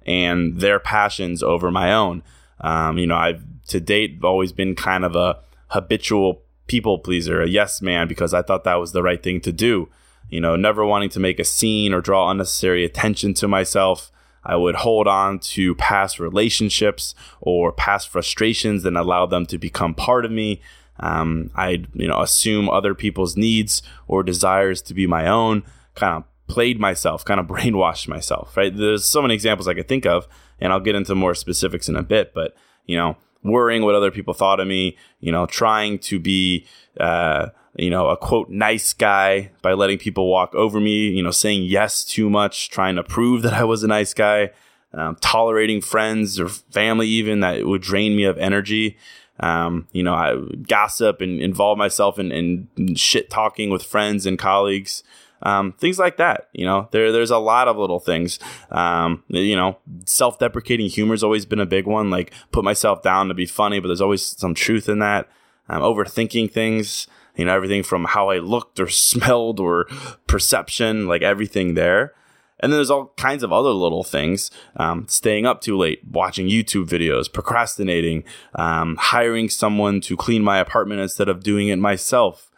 and 0.06 0.60
their 0.60 0.80
passions 0.80 1.42
over 1.42 1.72
my 1.72 1.92
own. 1.94 2.22
Um, 2.62 2.98
you 2.98 3.08
know, 3.08 3.15
I've 3.15 3.44
to 3.68 3.80
date 3.80 4.20
always 4.24 4.51
been 4.51 4.75
kind 4.75 5.03
of 5.03 5.15
a 5.15 5.39
habitual 5.70 6.44
people 6.68 7.00
pleaser, 7.00 7.42
a 7.42 7.48
yes 7.48 7.82
man, 7.82 8.08
because 8.08 8.34
I 8.34 8.42
thought 8.42 8.63
that 8.65 8.75
was 8.75 8.92
the 8.92 9.03
right 9.03 9.22
thing 9.22 9.42
to 9.42 9.51
do. 9.51 9.89
You 10.30 10.42
know, 10.42 10.56
never 10.56 10.86
wanting 10.86 11.10
to 11.10 11.20
make 11.20 11.39
a 11.39 11.44
scene 11.44 11.94
or 11.94 12.01
draw 12.01 12.30
unnecessary 12.30 12.86
attention 12.86 13.34
to 13.36 13.48
myself. 13.48 14.12
I 14.45 14.55
would 14.55 14.75
hold 14.75 15.07
on 15.07 15.39
to 15.39 15.75
past 15.75 16.19
relationships 16.19 17.15
or 17.41 17.71
past 17.71 18.09
frustrations 18.09 18.85
and 18.85 18.97
allow 18.97 19.25
them 19.25 19.45
to 19.47 19.57
become 19.57 19.93
part 19.93 20.25
of 20.25 20.31
me. 20.31 20.62
Um, 21.00 21.51
I 21.55 21.85
you 21.93 22.07
know 22.07 22.21
assume 22.21 22.69
other 22.69 22.93
people's 22.93 23.35
needs 23.35 23.81
or 24.07 24.23
desires 24.23 24.81
to 24.83 24.93
be 24.93 25.07
my 25.07 25.27
own. 25.27 25.63
Kind 25.95 26.17
of 26.17 26.23
played 26.47 26.79
myself, 26.79 27.25
kind 27.25 27.39
of 27.39 27.47
brainwashed 27.53 28.07
myself. 28.07 28.55
Right? 28.55 28.75
There's 28.75 29.05
so 29.05 29.21
many 29.21 29.33
examples 29.33 29.67
I 29.67 29.73
could 29.73 29.88
think 29.88 30.05
of, 30.05 30.27
and 30.59 30.71
I'll 30.71 30.79
get 30.79 30.95
into 30.95 31.15
more 31.15 31.35
specifics 31.35 31.89
in 31.89 31.95
a 31.95 32.03
bit. 32.03 32.33
But 32.33 32.55
you 32.85 32.97
know, 32.97 33.17
worrying 33.43 33.83
what 33.83 33.95
other 33.95 34.12
people 34.12 34.33
thought 34.33 34.59
of 34.59 34.67
me. 34.67 34.97
You 35.19 35.31
know, 35.31 35.45
trying 35.45 36.00
to 36.00 36.19
be. 36.19 36.65
Uh, 37.00 37.50
you 37.75 37.89
know, 37.89 38.10
a 38.10 38.18
quote 38.18 38.50
nice 38.50 38.94
guy 38.94 39.51
by 39.62 39.74
letting 39.74 39.98
people 39.98 40.30
walk 40.30 40.53
over 40.53 40.80
me, 40.80 41.10
you 41.10 41.24
know, 41.24 41.32
saying 41.32 41.63
yes 41.63 42.03
too 42.03 42.30
much, 42.30 42.70
trying 42.70 42.96
to 42.96 43.03
prove 43.03 43.42
that 43.44 43.53
I 43.53 43.63
was 43.63 43.84
a 43.84 43.88
nice 43.88 44.13
guy, 44.13 44.51
um, 44.94 45.15
tolerating 45.22 45.82
friends 45.82 46.39
or 46.39 46.50
family 46.50 47.08
even 47.08 47.39
that 47.39 47.65
would 47.65 47.82
drain 47.82 48.15
me 48.15 48.25
of 48.25 48.38
energy. 48.38 48.98
Um, 49.39 49.88
you 49.92 50.03
know, 50.03 50.13
I 50.13 50.36
gossip 50.68 51.20
and 51.22 51.39
involve 51.39 51.77
myself 51.77 52.20
in, 52.20 52.32
in 52.32 52.96
shit 52.96 53.30
talking 53.30 53.72
with 53.72 53.84
friends 53.84 54.25
and 54.25 54.38
colleagues. 54.38 55.03
Um, 55.42 55.74
things 55.74 56.00
like 56.00 56.18
that. 56.18 56.50
You 56.53 56.65
know, 56.65 56.88
there 56.92 57.12
there's 57.12 57.32
a 57.32 57.38
lot 57.38 57.68
of 57.68 57.75
little 57.75 58.00
things. 58.00 58.39
Um, 58.70 59.24
you 59.27 59.56
know, 59.56 59.77
self-deprecating 60.06 60.88
humor 60.88 61.13
has 61.13 61.24
always 61.24 61.46
been 61.46 61.60
a 61.60 61.65
big 61.65 61.86
one. 61.86 62.10
Like 62.10 62.32
put 62.51 62.63
myself 62.63 63.01
down 63.01 63.27
to 63.27 63.34
be 63.34 63.46
funny, 63.46 63.80
but 63.80 63.88
there's 63.88 64.00
always 64.00 64.24
some 64.24 64.53
truth 64.53 64.88
in 64.88 65.00
that. 65.00 65.27
Um, 65.68 65.82
overthinking 65.82 66.51
things. 66.51 67.08
You 67.36 67.46
know, 67.46 67.54
everything 67.54 67.84
from 67.84 68.06
how 68.06 68.30
I 68.30 68.38
looked 68.38 68.80
or 68.80 68.88
smelled 68.90 69.60
or 69.60 69.88
perception, 70.28 71.08
like 71.08 71.22
everything 71.22 71.74
there. 71.74 72.13
And 72.60 72.72
then 72.72 72.78
there's 72.78 72.92
all 72.92 73.13
kinds 73.18 73.44
of 73.44 73.52
other 73.52 73.72
little 73.72 74.06
things 74.06 74.50
um, 74.78 75.06
staying 75.10 75.46
up 75.46 75.60
too 75.60 75.78
late, 75.78 76.00
watching 76.10 76.48
YouTube 76.48 76.88
videos, 76.88 77.32
procrastinating, 77.32 78.24
um, 78.56 78.96
hiring 78.96 79.50
someone 79.50 80.00
to 80.02 80.16
clean 80.16 80.44
my 80.44 80.60
apartment 80.60 81.02
instead 81.02 81.28
of 81.28 81.44
doing 81.44 81.68
it 81.68 81.75
myself, 81.78 82.50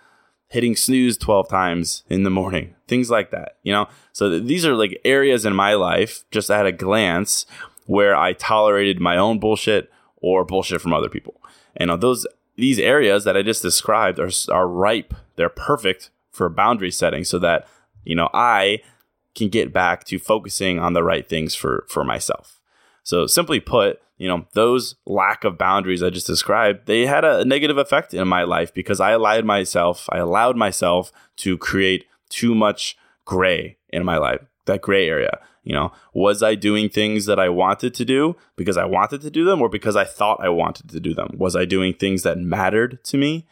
hitting 0.47 0.75
snooze 0.75 1.17
12 1.17 1.49
times 1.49 2.03
in 2.07 2.21
the 2.21 2.29
morning, 2.29 2.75
things 2.87 3.09
like 3.09 3.31
that, 3.31 3.57
you 3.63 3.73
know? 3.73 3.87
So 4.11 4.29
th- 4.29 4.43
these 4.43 4.63
are 4.63 4.75
like 4.75 5.01
areas 5.03 5.43
in 5.43 5.55
my 5.55 5.73
life, 5.73 6.23
just 6.29 6.51
at 6.51 6.67
a 6.67 6.71
glance, 6.71 7.47
where 7.87 8.15
I 8.15 8.33
tolerated 8.33 8.99
my 8.99 9.17
own 9.17 9.39
bullshit 9.39 9.91
or 10.17 10.45
bullshit 10.45 10.81
from 10.81 10.93
other 10.93 11.09
people. 11.09 11.41
And 11.75 11.89
those 11.99 12.27
these 12.55 12.79
areas 12.79 13.23
that 13.23 13.37
I 13.37 13.41
just 13.41 13.61
described 13.61 14.19
are, 14.19 14.29
are 14.49 14.67
ripe. 14.67 15.13
They're 15.35 15.49
perfect 15.49 16.09
for 16.31 16.49
boundary 16.49 16.91
setting 16.91 17.23
so 17.23 17.39
that, 17.39 17.67
you 18.03 18.15
know, 18.15 18.29
I 18.33 18.81
can 19.35 19.49
get 19.49 19.73
back 19.73 20.05
to 20.05 20.17
focusing 20.17 20.79
on 20.79 20.93
the 20.93 21.03
right 21.03 21.27
things 21.27 21.55
for 21.55 21.85
for 21.89 22.03
myself. 22.03 22.61
So 23.03 23.27
simply 23.27 23.59
put, 23.59 24.01
you 24.17 24.27
know, 24.27 24.47
those 24.53 24.95
lack 25.05 25.43
of 25.43 25.57
boundaries 25.57 26.01
I 26.01 26.09
just 26.09 26.27
described, 26.27 26.87
they 26.87 27.05
had 27.05 27.25
a 27.25 27.45
negative 27.45 27.77
effect 27.77 28.13
in 28.13 28.27
my 28.27 28.43
life 28.43 28.73
because 28.73 28.99
I 28.99 29.11
allowed 29.11 29.45
myself, 29.45 30.07
I 30.11 30.17
allowed 30.17 30.55
myself 30.55 31.11
to 31.37 31.57
create 31.57 32.05
too 32.29 32.55
much 32.55 32.97
gray 33.25 33.77
in 33.89 34.05
my 34.05 34.17
life, 34.17 34.41
that 34.65 34.81
gray 34.81 35.07
area. 35.07 35.39
You 35.65 35.73
know, 35.73 35.91
was 36.13 36.43
I 36.43 36.53
doing 36.53 36.89
things 36.89 37.25
that 37.25 37.39
I 37.39 37.49
wanted 37.49 37.95
to 37.95 38.05
do 38.05 38.35
because 38.55 38.77
I 38.77 38.85
wanted 38.85 39.21
to 39.21 39.31
do 39.31 39.43
them 39.43 39.63
or 39.63 39.67
because 39.67 39.95
I 39.95 40.03
thought 40.03 40.39
I 40.39 40.49
wanted 40.49 40.89
to 40.91 40.99
do 40.99 41.15
them? 41.15 41.35
Was 41.37 41.55
I 41.55 41.65
doing 41.65 41.93
things 41.93 42.21
that 42.21 42.37
mattered 42.37 43.03
to 43.05 43.17
me? 43.17 43.47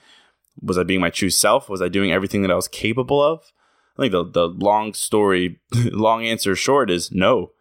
Was 0.62 0.78
I 0.78 0.84
being 0.84 1.02
my 1.02 1.10
true 1.10 1.32
self? 1.32 1.70
Was 1.70 1.82
I 1.82 1.88
doing 1.88 2.12
everything 2.12 2.44
that 2.44 2.52
I 2.52 2.56
was 2.56 2.68
capable 2.68 3.22
of? 3.22 3.52
I 3.98 4.04
think 4.04 4.12
the 4.12 4.24
the 4.24 4.48
long 4.48 4.94
story, 4.94 5.60
long 5.74 6.24
answer 6.24 6.56
short 6.56 6.92
is 6.92 7.12
no. 7.12 7.52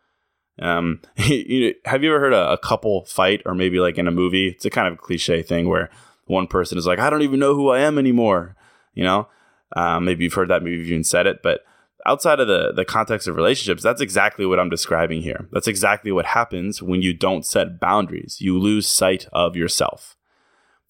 Um, 0.59 1.01
you 1.17 1.75
have 1.87 2.03
you 2.03 2.11
ever 2.11 2.21
heard 2.21 2.35
a, 2.35 2.53
a, 2.53 2.59
couple 2.59 3.07
fight, 3.07 3.41
or 3.47 3.55
maybe 3.55 3.81
like 3.81 3.97
in 3.97 4.07
a 4.07 4.13
movie? 4.13 4.49
It's 4.49 4.67
a 4.67 4.71
kind 4.71 4.93
of 4.93 5.01
cliche 5.01 5.43
thing 5.43 5.67
where 5.67 5.89
one 6.27 6.47
person 6.47 6.77
is 6.77 6.87
like, 6.87 6.99
"I 6.99 7.09
don't 7.09 7.23
even 7.23 7.41
know 7.41 7.55
who 7.55 7.71
I 7.71 7.81
am 7.81 7.99
anymore." 7.99 8.55
You 8.93 9.05
know, 9.05 9.29
um, 9.75 10.05
maybe 10.05 10.25
you've 10.25 10.35
heard 10.35 10.49
that, 10.49 10.63
maybe 10.63 10.77
you've 10.77 10.89
even 10.89 11.05
said 11.05 11.27
it, 11.27 11.43
but 11.43 11.63
outside 12.07 12.41
of 12.41 12.49
the 12.49 12.73
the 12.73 12.85
context 12.85 13.29
of 13.29 13.37
relationships, 13.37 13.83
that's 13.83 14.01
exactly 14.01 14.47
what 14.47 14.59
I'm 14.59 14.71
describing 14.71 15.23
here. 15.23 15.49
That's 15.53 15.69
exactly 15.69 16.13
what 16.13 16.27
happens 16.27 16.83
when 16.83 17.03
you 17.03 17.13
don't 17.13 17.47
set 17.47 17.81
boundaries. 17.81 18.41
You 18.41 18.59
lose 18.59 18.89
sight 18.89 19.29
of 19.33 19.57
yourself, 19.57 20.17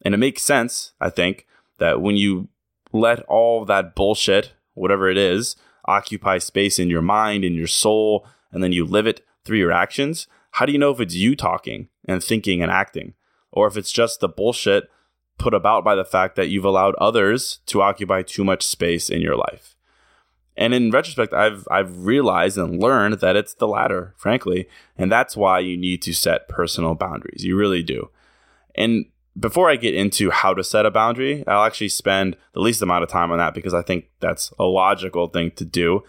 and 0.05 0.15
it 0.15 0.19
makes 0.19 0.43
sense, 0.43 0.93
I 1.01 1.11
think, 1.11 1.47
that 1.79 2.01
when 2.01 2.17
you 2.17 2.49
let 2.93 3.21
all 3.23 3.65
that 3.65 3.95
bullshit 3.95 4.53
whatever 4.75 5.09
it 5.11 5.19
is, 5.19 5.57
occupy 5.87 6.39
space 6.39 6.79
in 6.79 6.89
your 6.89 7.03
mind, 7.03 7.45
in 7.45 7.55
your 7.55 7.67
soul, 7.67 8.27
and 8.51 8.63
then 8.63 8.73
you 8.73 8.85
live 8.85 9.07
it 9.07 9.25
through 9.45 9.59
your 9.59 9.73
actions, 9.73 10.27
how 10.53 10.67
do 10.67 10.73
you 10.73 10.79
know 10.79 10.91
if 10.91 11.01
it's 11.01 11.15
you 11.15 11.35
talking 11.35 11.89
and 12.07 12.23
thinking 12.23 12.63
and 12.63 12.71
acting? 12.71 13.15
Or 13.51 13.67
if 13.67 13.77
it's 13.77 13.93
just 13.93 14.21
the 14.21 14.29
bullshit 14.29 14.89
put 15.39 15.55
about 15.55 15.85
by 15.85 15.95
the 15.95 16.05
fact 16.05 16.37
that 16.37 16.49
you've 16.49 16.65
allowed 16.65 16.95
others 16.97 17.61
to 17.67 17.83
occupy 17.83 18.23
too 18.23 18.45
much 18.45 18.65
space 18.65 19.11
in 19.11 19.21
your 19.21 19.37
life? 19.37 19.77
And 20.57 20.75
in 20.75 20.91
retrospect, 20.91 21.33
I've 21.33 21.67
I've 21.71 22.05
realized 22.05 22.59
and 22.59 22.81
learned 22.81 23.21
that 23.21 23.37
it's 23.37 23.55
the 23.55 23.69
latter, 23.69 24.15
frankly, 24.17 24.69
and 24.99 25.11
that's 25.11 25.37
why 25.37 25.61
you 25.61 25.77
need 25.77 26.03
to 26.03 26.13
set 26.13 26.49
personal 26.49 26.95
boundaries. 26.95 27.45
You 27.45 27.57
really 27.57 27.83
do. 27.83 28.11
And 28.75 29.07
before 29.39 29.71
I 29.71 29.77
get 29.77 29.95
into 29.95 30.31
how 30.31 30.53
to 30.53 30.63
set 30.63 30.85
a 30.85 30.91
boundary, 30.91 31.43
I'll 31.47 31.65
actually 31.65 31.89
spend 31.89 32.37
the 32.53 32.61
least 32.61 32.83
amount 32.83 33.03
of 33.03 33.09
time 33.09 33.31
on 33.31 33.39
that 33.39 33.55
because 33.55 33.73
I 33.73 33.83
think 33.83 34.11
that's 34.21 34.53
a 34.59 34.65
logical 34.65 35.29
thing 35.29 35.53
to 35.53 35.65
do. 35.65 36.03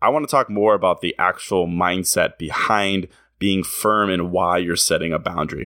I 0.00 0.10
want 0.10 0.26
to 0.26 0.30
talk 0.30 0.48
more 0.48 0.74
about 0.74 1.00
the 1.00 1.14
actual 1.18 1.66
mindset 1.66 2.38
behind 2.38 3.08
being 3.40 3.64
firm 3.64 4.10
and 4.10 4.30
why 4.30 4.58
you're 4.58 4.76
setting 4.76 5.12
a 5.12 5.18
boundary. 5.18 5.64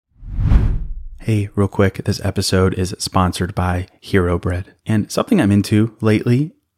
Hey, 1.21 1.51
real 1.55 1.69
quick, 1.69 2.03
this 2.05 2.25
episode 2.25 2.75
is 2.75 2.95
sponsored 2.99 3.55
by 3.55 3.89
Hero 4.01 4.39
Bread. 4.39 4.75
And 4.87 5.13
something 5.13 5.41
I'm 5.41 5.53
into 5.53 5.97
lately 6.01 6.53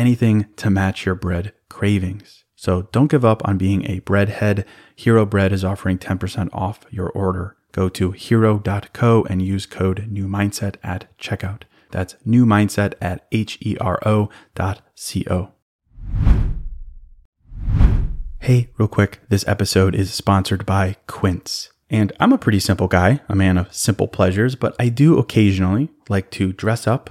anything 0.00 0.46
to 0.56 0.70
match 0.70 1.04
your 1.04 1.14
bread 1.14 1.52
cravings. 1.68 2.44
So 2.56 2.88
don't 2.90 3.10
give 3.10 3.24
up 3.24 3.46
on 3.46 3.58
being 3.58 3.84
a 3.84 4.00
breadhead. 4.00 4.64
Hero 4.96 5.26
Bread 5.26 5.52
is 5.52 5.64
offering 5.64 5.98
10% 5.98 6.48
off 6.52 6.80
your 6.90 7.10
order. 7.10 7.56
Go 7.72 7.88
to 7.90 8.10
hero.co 8.12 9.24
and 9.28 9.42
use 9.42 9.66
code 9.66 10.08
new 10.10 10.26
mindset 10.26 10.76
at 10.82 11.16
checkout. 11.18 11.62
That's 11.90 12.16
new 12.24 12.46
mindset 12.46 12.94
at 13.00 13.26
H 13.30 13.58
E 13.60 13.76
R 13.80 13.98
O 14.06 14.30
dot 14.54 14.80
C 14.94 15.24
O. 15.30 15.52
Hey, 18.38 18.70
real 18.78 18.88
quick, 18.88 19.20
this 19.28 19.46
episode 19.46 19.94
is 19.94 20.14
sponsored 20.14 20.64
by 20.64 20.96
Quince. 21.06 21.70
And 21.90 22.12
I'm 22.18 22.32
a 22.32 22.38
pretty 22.38 22.60
simple 22.60 22.88
guy, 22.88 23.20
a 23.28 23.34
man 23.34 23.58
of 23.58 23.74
simple 23.74 24.08
pleasures, 24.08 24.54
but 24.54 24.74
I 24.78 24.88
do 24.88 25.18
occasionally 25.18 25.90
like 26.08 26.30
to 26.32 26.52
dress 26.52 26.86
up 26.86 27.10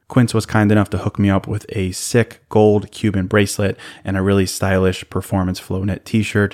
Quince 0.11 0.33
was 0.33 0.45
kind 0.45 0.73
enough 0.73 0.89
to 0.89 0.97
hook 0.97 1.17
me 1.17 1.29
up 1.29 1.47
with 1.47 1.65
a 1.69 1.93
sick 1.93 2.41
gold 2.49 2.91
Cuban 2.91 3.27
bracelet 3.27 3.77
and 4.03 4.17
a 4.17 4.21
really 4.21 4.45
stylish 4.45 5.09
performance 5.09 5.57
flow 5.57 5.85
knit 5.85 6.03
t 6.03 6.21
shirt. 6.21 6.53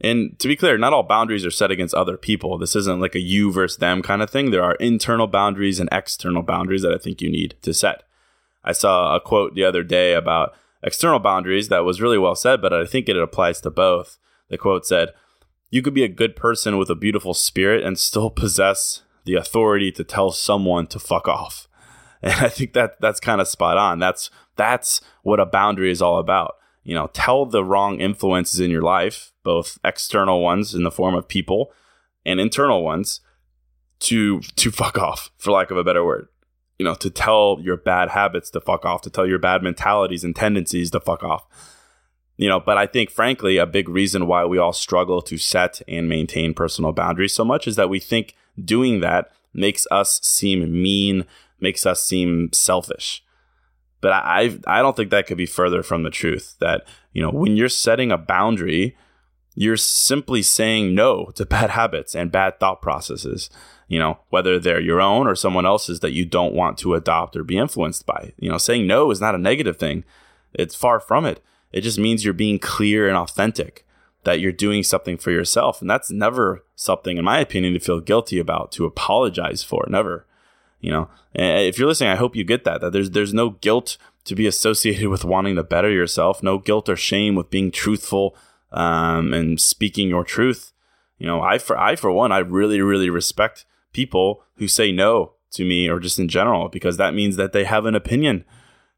And 0.00 0.38
to 0.38 0.48
be 0.48 0.56
clear, 0.56 0.78
not 0.78 0.92
all 0.92 1.02
boundaries 1.02 1.44
are 1.44 1.50
set 1.50 1.70
against 1.70 1.94
other 1.94 2.16
people. 2.16 2.56
This 2.56 2.74
isn't 2.74 3.00
like 3.00 3.14
a 3.14 3.20
you 3.20 3.52
versus 3.52 3.78
them 3.78 4.00
kind 4.02 4.22
of 4.22 4.30
thing. 4.30 4.50
There 4.50 4.62
are 4.62 4.74
internal 4.76 5.26
boundaries 5.26 5.78
and 5.78 5.88
external 5.92 6.42
boundaries 6.42 6.82
that 6.82 6.92
I 6.92 6.98
think 6.98 7.20
you 7.20 7.30
need 7.30 7.56
to 7.62 7.74
set. 7.74 8.04
I 8.64 8.72
saw 8.72 9.14
a 9.14 9.20
quote 9.20 9.54
the 9.54 9.64
other 9.64 9.82
day 9.82 10.14
about 10.14 10.54
external 10.82 11.18
boundaries 11.18 11.68
that 11.68 11.84
was 11.84 12.00
really 12.00 12.18
well 12.18 12.34
said, 12.34 12.62
but 12.62 12.72
I 12.72 12.86
think 12.86 13.08
it 13.08 13.16
applies 13.16 13.60
to 13.62 13.70
both. 13.70 14.18
The 14.48 14.58
quote 14.58 14.86
said, 14.86 15.10
you 15.70 15.82
could 15.82 15.94
be 15.94 16.04
a 16.04 16.08
good 16.08 16.36
person 16.36 16.78
with 16.78 16.90
a 16.90 16.96
beautiful 16.96 17.34
spirit 17.34 17.84
and 17.84 17.98
still 17.98 18.30
possess 18.30 19.02
the 19.24 19.34
authority 19.34 19.92
to 19.92 20.04
tell 20.04 20.32
someone 20.32 20.86
to 20.88 20.98
fuck 20.98 21.28
off. 21.28 21.66
And 22.22 22.34
I 22.34 22.50
think 22.50 22.74
that 22.74 23.00
that's 23.00 23.18
kind 23.18 23.40
of 23.40 23.48
spot 23.48 23.78
on. 23.78 23.98
That's 23.98 24.28
that's 24.56 25.00
what 25.22 25.40
a 25.40 25.46
boundary 25.46 25.90
is 25.90 26.02
all 26.02 26.18
about. 26.18 26.56
You 26.84 26.94
know, 26.94 27.06
tell 27.14 27.46
the 27.46 27.64
wrong 27.64 27.98
influences 27.98 28.60
in 28.60 28.70
your 28.70 28.82
life, 28.82 29.29
both 29.42 29.78
external 29.84 30.42
ones 30.42 30.74
in 30.74 30.82
the 30.82 30.90
form 30.90 31.14
of 31.14 31.28
people 31.28 31.72
and 32.24 32.40
internal 32.40 32.82
ones, 32.82 33.20
to 34.00 34.40
to 34.56 34.70
fuck 34.70 34.98
off, 34.98 35.30
for 35.36 35.50
lack 35.50 35.70
of 35.70 35.76
a 35.76 35.84
better 35.84 36.04
word. 36.04 36.28
You 36.78 36.84
know, 36.84 36.94
to 36.94 37.10
tell 37.10 37.58
your 37.60 37.76
bad 37.76 38.10
habits 38.10 38.48
to 38.50 38.60
fuck 38.60 38.86
off, 38.86 39.02
to 39.02 39.10
tell 39.10 39.26
your 39.26 39.38
bad 39.38 39.62
mentalities 39.62 40.24
and 40.24 40.34
tendencies 40.34 40.90
to 40.92 41.00
fuck 41.00 41.22
off 41.22 41.46
you 42.40 42.48
know 42.48 42.58
but 42.58 42.78
i 42.78 42.86
think 42.86 43.10
frankly 43.10 43.58
a 43.58 43.66
big 43.66 43.88
reason 43.88 44.26
why 44.26 44.44
we 44.46 44.56
all 44.56 44.72
struggle 44.72 45.20
to 45.20 45.36
set 45.36 45.82
and 45.86 46.08
maintain 46.08 46.54
personal 46.54 46.90
boundaries 46.90 47.34
so 47.34 47.44
much 47.44 47.68
is 47.68 47.76
that 47.76 47.90
we 47.90 48.00
think 48.00 48.34
doing 48.64 49.00
that 49.00 49.30
makes 49.52 49.86
us 49.90 50.18
seem 50.22 50.82
mean 50.82 51.26
makes 51.60 51.84
us 51.84 52.02
seem 52.02 52.48
selfish 52.52 53.22
but 54.00 54.12
i 54.12 54.58
i 54.66 54.80
don't 54.80 54.96
think 54.96 55.10
that 55.10 55.26
could 55.26 55.36
be 55.36 55.44
further 55.44 55.82
from 55.82 56.02
the 56.02 56.10
truth 56.10 56.56
that 56.60 56.86
you 57.12 57.20
know 57.20 57.30
when 57.30 57.56
you're 57.56 57.68
setting 57.68 58.10
a 58.10 58.16
boundary 58.16 58.96
you're 59.62 59.76
simply 59.76 60.42
saying 60.42 60.94
no 60.94 61.26
to 61.34 61.44
bad 61.44 61.70
habits 61.80 62.14
and 62.14 62.32
bad 62.32 62.58
thought 62.58 62.80
processes 62.82 63.50
you 63.88 63.98
know 63.98 64.18
whether 64.30 64.58
they're 64.58 64.80
your 64.80 65.00
own 65.00 65.26
or 65.26 65.34
someone 65.34 65.66
else's 65.66 66.00
that 66.00 66.12
you 66.12 66.24
don't 66.24 66.54
want 66.54 66.78
to 66.78 66.94
adopt 66.94 67.36
or 67.36 67.44
be 67.44 67.58
influenced 67.58 68.06
by 68.06 68.32
you 68.38 68.50
know 68.50 68.58
saying 68.58 68.86
no 68.86 69.10
is 69.10 69.20
not 69.20 69.34
a 69.34 69.38
negative 69.38 69.76
thing 69.76 70.04
it's 70.54 70.74
far 70.74 71.00
from 71.00 71.24
it 71.24 71.42
it 71.72 71.82
just 71.82 71.98
means 71.98 72.24
you're 72.24 72.34
being 72.34 72.58
clear 72.58 73.08
and 73.08 73.16
authentic 73.16 73.84
that 74.24 74.40
you're 74.40 74.52
doing 74.52 74.82
something 74.82 75.16
for 75.16 75.30
yourself. 75.30 75.80
And 75.80 75.90
that's 75.90 76.10
never 76.10 76.64
something, 76.74 77.16
in 77.16 77.24
my 77.24 77.38
opinion, 77.38 77.74
to 77.74 77.80
feel 77.80 78.00
guilty 78.00 78.38
about, 78.38 78.72
to 78.72 78.84
apologize 78.84 79.62
for. 79.62 79.86
Never. 79.88 80.26
You 80.80 80.90
know, 80.90 81.10
and 81.34 81.66
if 81.66 81.78
you're 81.78 81.88
listening, 81.88 82.10
I 82.10 82.16
hope 82.16 82.34
you 82.34 82.42
get 82.42 82.64
that, 82.64 82.80
that 82.80 82.92
there's 82.92 83.10
there's 83.10 83.34
no 83.34 83.50
guilt 83.50 83.98
to 84.24 84.34
be 84.34 84.46
associated 84.46 85.08
with 85.10 85.26
wanting 85.26 85.56
to 85.56 85.62
better 85.62 85.90
yourself, 85.90 86.42
no 86.42 86.58
guilt 86.58 86.88
or 86.88 86.96
shame 86.96 87.34
with 87.34 87.50
being 87.50 87.70
truthful 87.70 88.34
um, 88.72 89.32
and 89.32 89.60
speaking 89.60 90.08
your 90.08 90.24
truth. 90.24 90.72
You 91.18 91.26
know, 91.26 91.42
I 91.42 91.58
for 91.58 91.78
I 91.78 91.96
for 91.96 92.10
one, 92.10 92.32
I 92.32 92.38
really, 92.38 92.80
really 92.80 93.10
respect 93.10 93.64
people 93.92 94.42
who 94.56 94.68
say 94.68 94.92
no 94.92 95.32
to 95.52 95.64
me 95.64 95.88
or 95.88 95.98
just 95.98 96.18
in 96.18 96.28
general, 96.28 96.68
because 96.68 96.96
that 96.96 97.14
means 97.14 97.36
that 97.36 97.52
they 97.52 97.64
have 97.64 97.86
an 97.86 97.94
opinion. 97.94 98.44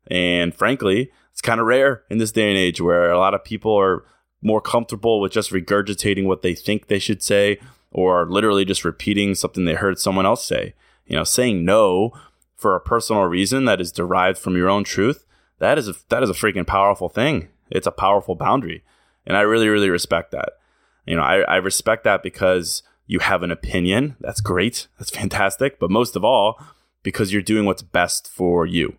And 0.06 0.54
frankly, 0.54 1.10
it's 1.30 1.40
kind 1.40 1.60
of 1.60 1.66
rare 1.66 2.02
in 2.10 2.18
this 2.18 2.32
day 2.32 2.48
and 2.48 2.58
age 2.58 2.80
where 2.80 3.10
a 3.10 3.18
lot 3.18 3.34
of 3.34 3.44
people 3.44 3.74
are 3.74 4.04
more 4.42 4.60
comfortable 4.60 5.20
with 5.20 5.32
just 5.32 5.50
regurgitating 5.52 6.26
what 6.26 6.42
they 6.42 6.54
think 6.54 6.86
they 6.86 6.98
should 6.98 7.22
say 7.22 7.58
or 7.90 8.28
literally 8.28 8.64
just 8.64 8.84
repeating 8.84 9.34
something 9.34 9.64
they 9.64 9.74
heard 9.74 9.98
someone 9.98 10.26
else 10.26 10.44
say. 10.44 10.74
You 11.06 11.16
know, 11.16 11.24
saying 11.24 11.64
no 11.64 12.12
for 12.56 12.76
a 12.76 12.80
personal 12.80 13.24
reason 13.24 13.64
that 13.64 13.80
is 13.80 13.90
derived 13.90 14.38
from 14.38 14.56
your 14.56 14.68
own 14.68 14.84
truth, 14.84 15.24
that 15.58 15.78
is 15.78 15.88
a, 15.88 15.94
that 16.08 16.22
is 16.22 16.30
a 16.30 16.34
freaking 16.34 16.66
powerful 16.66 17.08
thing. 17.08 17.48
It's 17.70 17.86
a 17.86 17.92
powerful 17.92 18.34
boundary. 18.34 18.84
And 19.26 19.36
I 19.36 19.42
really, 19.42 19.68
really 19.68 19.90
respect 19.90 20.32
that. 20.32 20.50
You 21.06 21.16
know, 21.16 21.22
I, 21.22 21.40
I 21.40 21.56
respect 21.56 22.04
that 22.04 22.22
because 22.22 22.82
you 23.06 23.18
have 23.20 23.42
an 23.42 23.50
opinion. 23.50 24.16
That's 24.20 24.40
great. 24.40 24.88
That's 24.98 25.10
fantastic. 25.16 25.78
But 25.78 25.90
most 25.90 26.16
of 26.16 26.24
all, 26.24 26.60
because 27.02 27.32
you're 27.32 27.42
doing 27.42 27.64
what's 27.64 27.82
best 27.82 28.28
for 28.28 28.66
you 28.66 28.96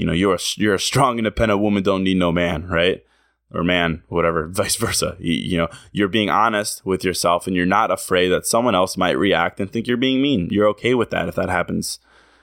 you 0.00 0.06
know 0.06 0.12
you're 0.12 0.34
a, 0.34 0.38
you're 0.56 0.74
a 0.74 0.80
strong 0.80 1.18
independent 1.18 1.60
woman 1.60 1.82
don't 1.82 2.02
need 2.04 2.16
no 2.16 2.32
man 2.32 2.66
right 2.66 3.04
or 3.52 3.62
man 3.62 4.02
whatever 4.08 4.46
vice 4.48 4.76
versa 4.76 5.14
you, 5.20 5.34
you, 5.34 5.56
know 5.58 5.68
you're 5.92 6.08
being 6.08 6.30
honest 6.30 6.84
with 6.86 7.04
yourself 7.04 7.46
and 7.46 7.54
you're 7.54 7.66
not 7.66 7.90
afraid 7.90 8.28
that 8.28 8.46
someone 8.46 8.74
else 8.74 8.96
might 8.96 9.18
react 9.18 9.60
and 9.60 9.70
think 9.70 9.86
you're 9.86 9.98
being 9.98 10.22
mean 10.22 10.48
you're 10.50 10.66
okay 10.68 10.94
with 10.94 11.10
that 11.10 11.28
if 11.28 11.34
that 11.34 11.50
happens 11.50 11.98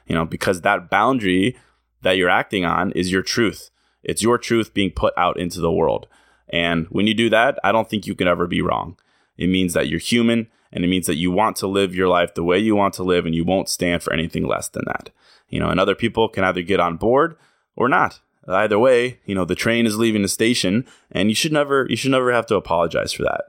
you 0.05 0.13
know 0.13 0.23
because 0.23 0.61
that 0.61 0.91
boundary 0.91 1.57
that 2.03 2.15
you're 2.15 2.29
acting 2.29 2.63
on 2.63 2.91
is 2.91 3.11
your 3.11 3.23
truth 3.23 3.71
it's 4.03 4.21
your 4.21 4.37
truth 4.37 4.71
being 4.75 4.91
put 4.91 5.13
out 5.17 5.39
into 5.39 5.59
the 5.59 5.71
world 5.71 6.07
and 6.49 6.87
when 6.87 7.07
you 7.07 7.13
do 7.13 7.29
that 7.29 7.59
i 7.63 7.71
don't 7.71 7.89
think 7.89 8.05
you 8.07 8.15
can 8.15 8.27
ever 8.27 8.47
be 8.47 8.61
wrong 8.61 8.97
it 9.37 9.47
means 9.47 9.73
that 9.73 9.87
you're 9.87 9.99
human 9.99 10.47
and 10.71 10.83
it 10.83 10.87
means 10.87 11.07
that 11.07 11.15
you 11.15 11.31
want 11.31 11.55
to 11.55 11.67
live 11.67 11.95
your 11.95 12.07
life 12.07 12.33
the 12.33 12.43
way 12.43 12.59
you 12.59 12.75
want 12.75 12.93
to 12.93 13.03
live 13.03 13.25
and 13.25 13.35
you 13.35 13.43
won't 13.43 13.69
stand 13.69 14.03
for 14.03 14.13
anything 14.13 14.45
less 14.45 14.67
than 14.67 14.83
that 14.85 15.09
you 15.49 15.59
know 15.59 15.69
and 15.69 15.79
other 15.79 15.95
people 15.95 16.27
can 16.29 16.43
either 16.43 16.61
get 16.61 16.79
on 16.79 16.97
board 16.97 17.37
or 17.77 17.87
not. 17.87 18.19
Either 18.49 18.79
way, 18.79 19.19
you 19.25 19.35
know, 19.35 19.45
the 19.45 19.55
train 19.55 19.85
is 19.85 19.97
leaving 19.97 20.21
the 20.21 20.27
station 20.27 20.85
and 21.11 21.29
you 21.29 21.35
should 21.35 21.53
never 21.53 21.85
you 21.89 21.95
should 21.95 22.11
never 22.11 22.33
have 22.33 22.47
to 22.47 22.55
apologize 22.55 23.13
for 23.13 23.23
that. 23.23 23.45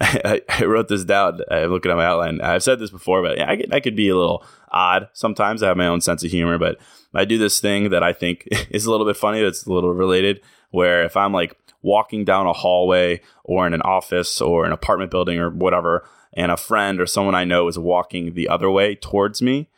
I, 0.48 0.64
wrote 0.64 0.88
this 0.88 1.04
down. 1.04 1.40
I'm 1.50 1.70
looking 1.70 1.90
at 1.90 1.96
my 1.96 2.06
outline. 2.06 2.40
I've 2.40 2.62
said 2.62 2.78
this 2.78 2.90
before, 2.90 3.20
but 3.20 3.40
I, 3.40 3.56
could, 3.56 3.74
I 3.74 3.80
could 3.80 3.96
be 3.96 4.08
a 4.08 4.16
little 4.16 4.44
odd 4.70 5.08
sometimes. 5.12 5.60
I 5.60 5.66
have 5.66 5.76
my 5.76 5.88
own 5.88 6.00
sense 6.00 6.22
of 6.22 6.30
humor, 6.30 6.56
but 6.56 6.78
I 7.12 7.24
do 7.24 7.36
this 7.36 7.58
thing 7.58 7.90
that 7.90 8.04
I 8.04 8.12
think 8.12 8.46
is 8.70 8.86
a 8.86 8.92
little 8.92 9.06
bit 9.06 9.16
funny. 9.16 9.42
That's 9.42 9.66
a 9.66 9.72
little 9.72 9.92
related. 9.92 10.40
Where 10.70 11.02
if 11.02 11.16
I'm 11.16 11.32
like 11.32 11.58
walking 11.82 12.24
down 12.24 12.46
a 12.46 12.52
hallway 12.52 13.20
or 13.44 13.66
in 13.66 13.74
an 13.74 13.82
office 13.82 14.40
or 14.40 14.64
an 14.64 14.72
apartment 14.72 15.10
building 15.10 15.38
or 15.38 15.50
whatever, 15.50 16.06
and 16.32 16.52
a 16.52 16.56
friend 16.56 17.00
or 17.00 17.06
someone 17.06 17.34
I 17.34 17.44
know 17.44 17.68
is 17.68 17.78
walking 17.78 18.34
the 18.34 18.48
other 18.48 18.70
way 18.70 18.94
towards 18.94 19.40
me, 19.42 19.68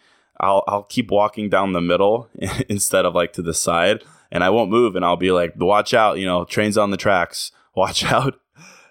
I'll 0.41 0.65
I'll 0.67 0.83
keep 0.83 1.11
walking 1.11 1.49
down 1.49 1.73
the 1.73 1.81
middle 1.81 2.29
instead 2.69 3.05
of 3.05 3.15
like 3.15 3.33
to 3.35 3.43
the 3.43 3.55
side, 3.55 4.03
and 4.33 4.43
I 4.43 4.51
won't 4.51 4.71
move, 4.71 4.97
and 4.97 5.05
I'll 5.05 5.17
be 5.17 5.33
like, 5.33 5.55
"Watch 5.57 5.95
out! 5.95 6.19
You 6.19 6.27
know, 6.27 6.45
trains 6.45 6.79
on 6.79 6.91
the 6.91 6.97
tracks. 6.97 7.53
Watch 7.75 8.05
out!" 8.05 8.41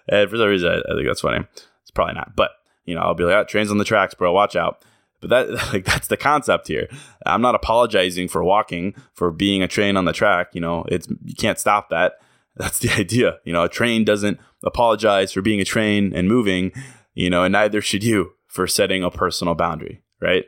And 0.08 0.30
for 0.30 0.36
some 0.36 0.48
reason, 0.48 0.70
I, 0.70 0.78
I 0.78 0.94
think 0.94 1.06
that's 1.06 1.20
funny. 1.20 1.44
It's 1.82 1.90
probably 1.90 2.14
not, 2.14 2.34
but 2.36 2.52
you 2.84 2.94
know, 2.94 3.02
I'll 3.02 3.14
be 3.14 3.24
like, 3.24 3.34
oh, 3.34 3.44
"Trains 3.44 3.70
on 3.70 3.78
the 3.78 3.84
tracks, 3.84 4.14
bro. 4.14 4.32
Watch 4.32 4.56
out!" 4.56 4.84
But 5.20 5.30
that 5.30 5.50
like 5.72 5.84
that's 5.84 6.08
the 6.08 6.16
concept 6.16 6.68
here. 6.68 6.88
I'm 7.26 7.42
not 7.42 7.54
apologizing 7.54 8.28
for 8.28 8.44
walking 8.44 8.94
for 9.12 9.30
being 9.30 9.62
a 9.62 9.68
train 9.68 9.96
on 9.96 10.04
the 10.04 10.12
track. 10.12 10.54
You 10.54 10.60
know, 10.60 10.84
it's 10.88 11.08
you 11.24 11.34
can't 11.34 11.58
stop 11.58 11.90
that. 11.90 12.14
That's 12.56 12.78
the 12.78 12.90
idea. 12.98 13.38
You 13.44 13.52
know, 13.52 13.64
a 13.64 13.68
train 13.68 14.04
doesn't 14.04 14.38
apologize 14.64 15.32
for 15.32 15.42
being 15.42 15.60
a 15.60 15.64
train 15.64 16.12
and 16.14 16.28
moving. 16.28 16.72
You 17.14 17.30
know, 17.30 17.44
and 17.44 17.52
neither 17.52 17.80
should 17.80 18.04
you 18.04 18.32
for 18.46 18.66
setting 18.66 19.02
a 19.02 19.10
personal 19.10 19.54
boundary, 19.54 20.02
right? 20.20 20.44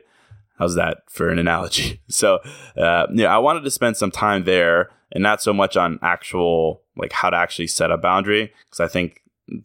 How's 0.57 0.75
that 0.75 0.99
for 1.09 1.29
an 1.29 1.39
analogy? 1.39 2.01
So, 2.09 2.39
uh, 2.77 3.07
yeah, 3.11 3.33
I 3.33 3.39
wanted 3.39 3.63
to 3.63 3.71
spend 3.71 3.97
some 3.97 4.11
time 4.11 4.43
there 4.43 4.91
and 5.11 5.23
not 5.23 5.41
so 5.41 5.51
much 5.51 5.75
on 5.75 5.97
actual, 6.03 6.83
like 6.95 7.11
how 7.11 7.31
to 7.31 7.37
actually 7.37 7.67
set 7.67 7.89
a 7.89 7.97
boundary, 7.97 8.53
because 8.65 8.79
I 8.79 8.87
think 8.87 9.21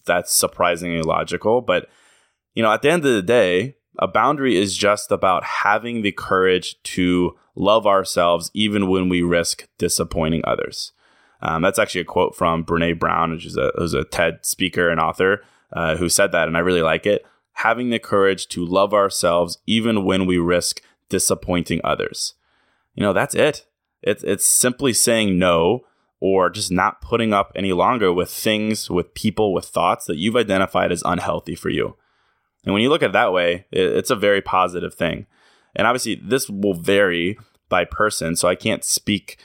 that's 0.07 0.33
surprisingly 0.33 1.03
logical. 1.03 1.61
But, 1.61 1.89
you 2.55 2.63
know, 2.63 2.73
at 2.73 2.81
the 2.81 2.91
end 2.91 3.05
of 3.05 3.13
the 3.13 3.23
day, 3.23 3.77
a 3.99 4.09
boundary 4.09 4.57
is 4.57 4.77
just 4.77 5.13
about 5.13 5.45
having 5.45 6.01
the 6.03 6.13
courage 6.13 6.81
to 6.85 7.37
love 7.55 7.87
ourselves 7.87 8.51
even 8.55 8.89
when 8.89 9.09
we 9.09 9.21
risk 9.21 9.69
disappointing 9.77 10.43
others. 10.45 10.93
Um, 11.41 11.63
that's 11.63 11.79
actually 11.79 12.01
a 12.03 12.05
quote 12.07 12.35
from 12.35 12.65
Brene 12.65 12.99
Brown, 12.99 13.31
which 13.31 13.47
is 13.47 13.57
a, 13.57 13.73
who's 13.77 13.95
a 13.95 14.05
TED 14.05 14.45
speaker 14.45 14.89
and 14.91 15.01
author 15.01 15.43
uh, 15.73 15.97
who 15.97 16.09
said 16.09 16.33
that, 16.33 16.49
and 16.49 16.57
I 16.57 16.61
really 16.61 16.83
like 16.83 17.07
it 17.07 17.25
having 17.59 17.91
the 17.91 17.99
courage 17.99 18.47
to 18.47 18.65
love 18.65 18.95
ourselves 18.95 19.59
even 19.67 20.05
when 20.05 20.27
we 20.27 20.39
risk 20.39 20.81
disappointing 21.09 21.81
others. 21.83 22.35
You 22.95 23.03
know, 23.03 23.13
that's 23.13 23.35
it. 23.35 23.67
It's 24.01 24.23
it's 24.23 24.47
simply 24.47 24.93
saying 24.93 25.39
no 25.39 25.85
or 26.21 26.51
just 26.51 26.71
not 26.71 27.01
putting 27.01 27.33
up 27.33 27.53
any 27.57 27.73
longer 27.73 28.13
with 28.13 28.31
things, 28.31 28.89
with 28.89 29.15
people, 29.15 29.53
with 29.53 29.65
thoughts 29.65 30.07
that 30.07 30.19
you've 30.19 30.37
identified 30.37 30.93
as 30.93 31.03
unhealthy 31.05 31.55
for 31.55 31.69
you. 31.69 31.97
And 32.65 32.73
when 32.73 32.83
you 32.83 32.91
look 32.91 33.03
at 33.03 33.11
it 33.11 33.13
that 33.13 33.33
way, 33.33 33.67
it's 33.71 34.11
a 34.11 34.17
very 34.17 34.41
positive 34.41 34.95
thing. 34.95 35.27
And 35.75 35.87
obviously, 35.87 36.17
this 36.17 36.49
will 36.49 36.75
vary 36.75 37.39
by 37.69 37.85
person. 37.85 38.37
So 38.37 38.49
I 38.49 38.55
can't 38.55 38.85
speak 38.85 39.39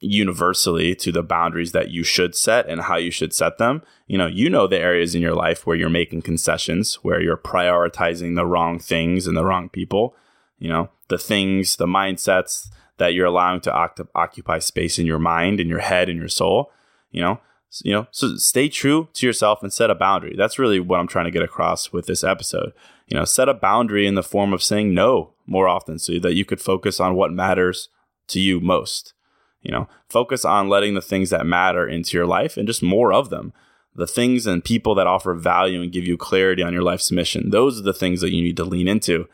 universally 0.00 0.94
to 0.94 1.10
the 1.10 1.22
boundaries 1.22 1.72
that 1.72 1.90
you 1.90 2.04
should 2.04 2.34
set 2.34 2.68
and 2.68 2.82
how 2.82 2.96
you 2.96 3.10
should 3.10 3.32
set 3.32 3.58
them. 3.58 3.82
You 4.06 4.18
know, 4.18 4.26
you 4.26 4.48
know 4.48 4.66
the 4.66 4.78
areas 4.78 5.14
in 5.14 5.22
your 5.22 5.34
life 5.34 5.66
where 5.66 5.76
you're 5.76 5.90
making 5.90 6.22
concessions, 6.22 6.94
where 7.02 7.20
you're 7.20 7.36
prioritizing 7.36 8.36
the 8.36 8.46
wrong 8.46 8.78
things 8.78 9.26
and 9.26 9.36
the 9.36 9.44
wrong 9.44 9.68
people, 9.68 10.14
you 10.58 10.68
know, 10.68 10.90
the 11.08 11.18
things, 11.18 11.76
the 11.76 11.86
mindsets 11.86 12.68
that 12.98 13.14
you're 13.14 13.26
allowing 13.26 13.60
to 13.62 13.70
oct- 13.70 14.06
occupy 14.14 14.58
space 14.58 14.98
in 14.98 15.06
your 15.06 15.18
mind, 15.18 15.60
in 15.60 15.68
your 15.68 15.80
head, 15.80 16.08
in 16.08 16.16
your 16.16 16.28
soul, 16.28 16.70
you 17.10 17.20
know. 17.20 17.40
You 17.84 17.92
know, 17.92 18.06
so 18.10 18.36
stay 18.36 18.70
true 18.70 19.08
to 19.12 19.26
yourself 19.26 19.62
and 19.62 19.70
set 19.70 19.90
a 19.90 19.94
boundary. 19.94 20.34
That's 20.34 20.58
really 20.58 20.80
what 20.80 21.00
I'm 21.00 21.06
trying 21.06 21.26
to 21.26 21.30
get 21.30 21.42
across 21.42 21.92
with 21.92 22.06
this 22.06 22.24
episode. 22.24 22.72
You 23.08 23.18
know, 23.18 23.26
set 23.26 23.50
a 23.50 23.52
boundary 23.52 24.06
in 24.06 24.14
the 24.14 24.22
form 24.22 24.54
of 24.54 24.62
saying 24.62 24.94
no 24.94 25.34
more 25.46 25.68
often 25.68 25.98
so 25.98 26.18
that 26.18 26.32
you 26.32 26.46
could 26.46 26.62
focus 26.62 26.98
on 26.98 27.14
what 27.14 27.30
matters 27.30 27.90
to 28.28 28.40
you 28.40 28.58
most 28.58 29.12
you 29.62 29.72
know, 29.72 29.88
focus 30.08 30.44
on 30.44 30.68
letting 30.68 30.94
the 30.94 31.02
things 31.02 31.30
that 31.30 31.46
matter 31.46 31.86
into 31.86 32.16
your 32.16 32.26
life 32.26 32.56
and 32.56 32.66
just 32.66 32.82
more 32.82 33.12
of 33.12 33.30
them. 33.30 33.52
The 33.94 34.06
things 34.06 34.46
and 34.46 34.64
people 34.64 34.94
that 34.94 35.08
offer 35.08 35.34
value 35.34 35.82
and 35.82 35.90
give 35.90 36.06
you 36.06 36.16
clarity 36.16 36.62
on 36.62 36.72
your 36.72 36.82
life's 36.82 37.10
mission. 37.10 37.50
Those 37.50 37.80
are 37.80 37.82
the 37.82 37.92
things 37.92 38.20
that 38.20 38.32
you 38.32 38.42
need 38.42 38.56
to 38.58 38.64
lean 38.64 38.86
into. 38.86 39.28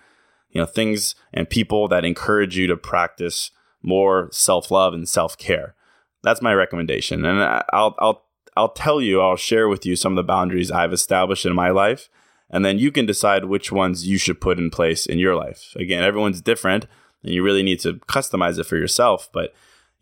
You 0.51 0.61
know, 0.61 0.67
things 0.67 1.15
and 1.33 1.51
people 1.51 1.89
that 1.89 2.05
encourage 2.05 2.57
you 2.57 2.67
to 2.69 2.77
practice 2.77 3.51
more 3.83 4.29
self-love 4.33 4.95
and 4.95 5.07
self-care. 5.07 5.75
That's 6.23 6.41
my 6.41 6.55
recommendation. 6.55 7.25
And 7.27 7.43
I'll 7.73 7.95
I'll 7.99 8.25
I'll 8.57 8.73
tell 8.73 9.03
you, 9.03 9.21
I'll 9.21 9.37
share 9.37 9.69
with 9.69 9.85
you 9.85 9.97
some 9.97 10.13
of 10.13 10.17
the 10.17 10.23
boundaries 10.23 10.71
I've 10.71 10.93
established 10.93 11.45
in 11.45 11.55
my 11.55 11.71
life 11.71 12.09
And 12.51 12.65
then 12.65 12.79
you 12.79 12.93
can 12.93 13.07
decide 13.07 13.47
which 13.47 13.73
ones 13.73 14.07
you 14.07 14.19
should 14.19 14.41
put 14.41 14.59
in 14.59 14.71
place 14.71 15.07
in 15.07 15.19
your 15.19 15.35
life. 15.35 15.75
Again, 15.77 16.05
everyone's 16.05 16.41
different 16.41 16.87
and 17.23 17.33
you 17.33 17.43
really 17.43 17.63
need 17.63 17.81
to 17.81 17.95
customize 17.95 18.59
it 18.59 18.65
for 18.65 18.77
yourself. 18.77 19.29
But, 19.33 19.53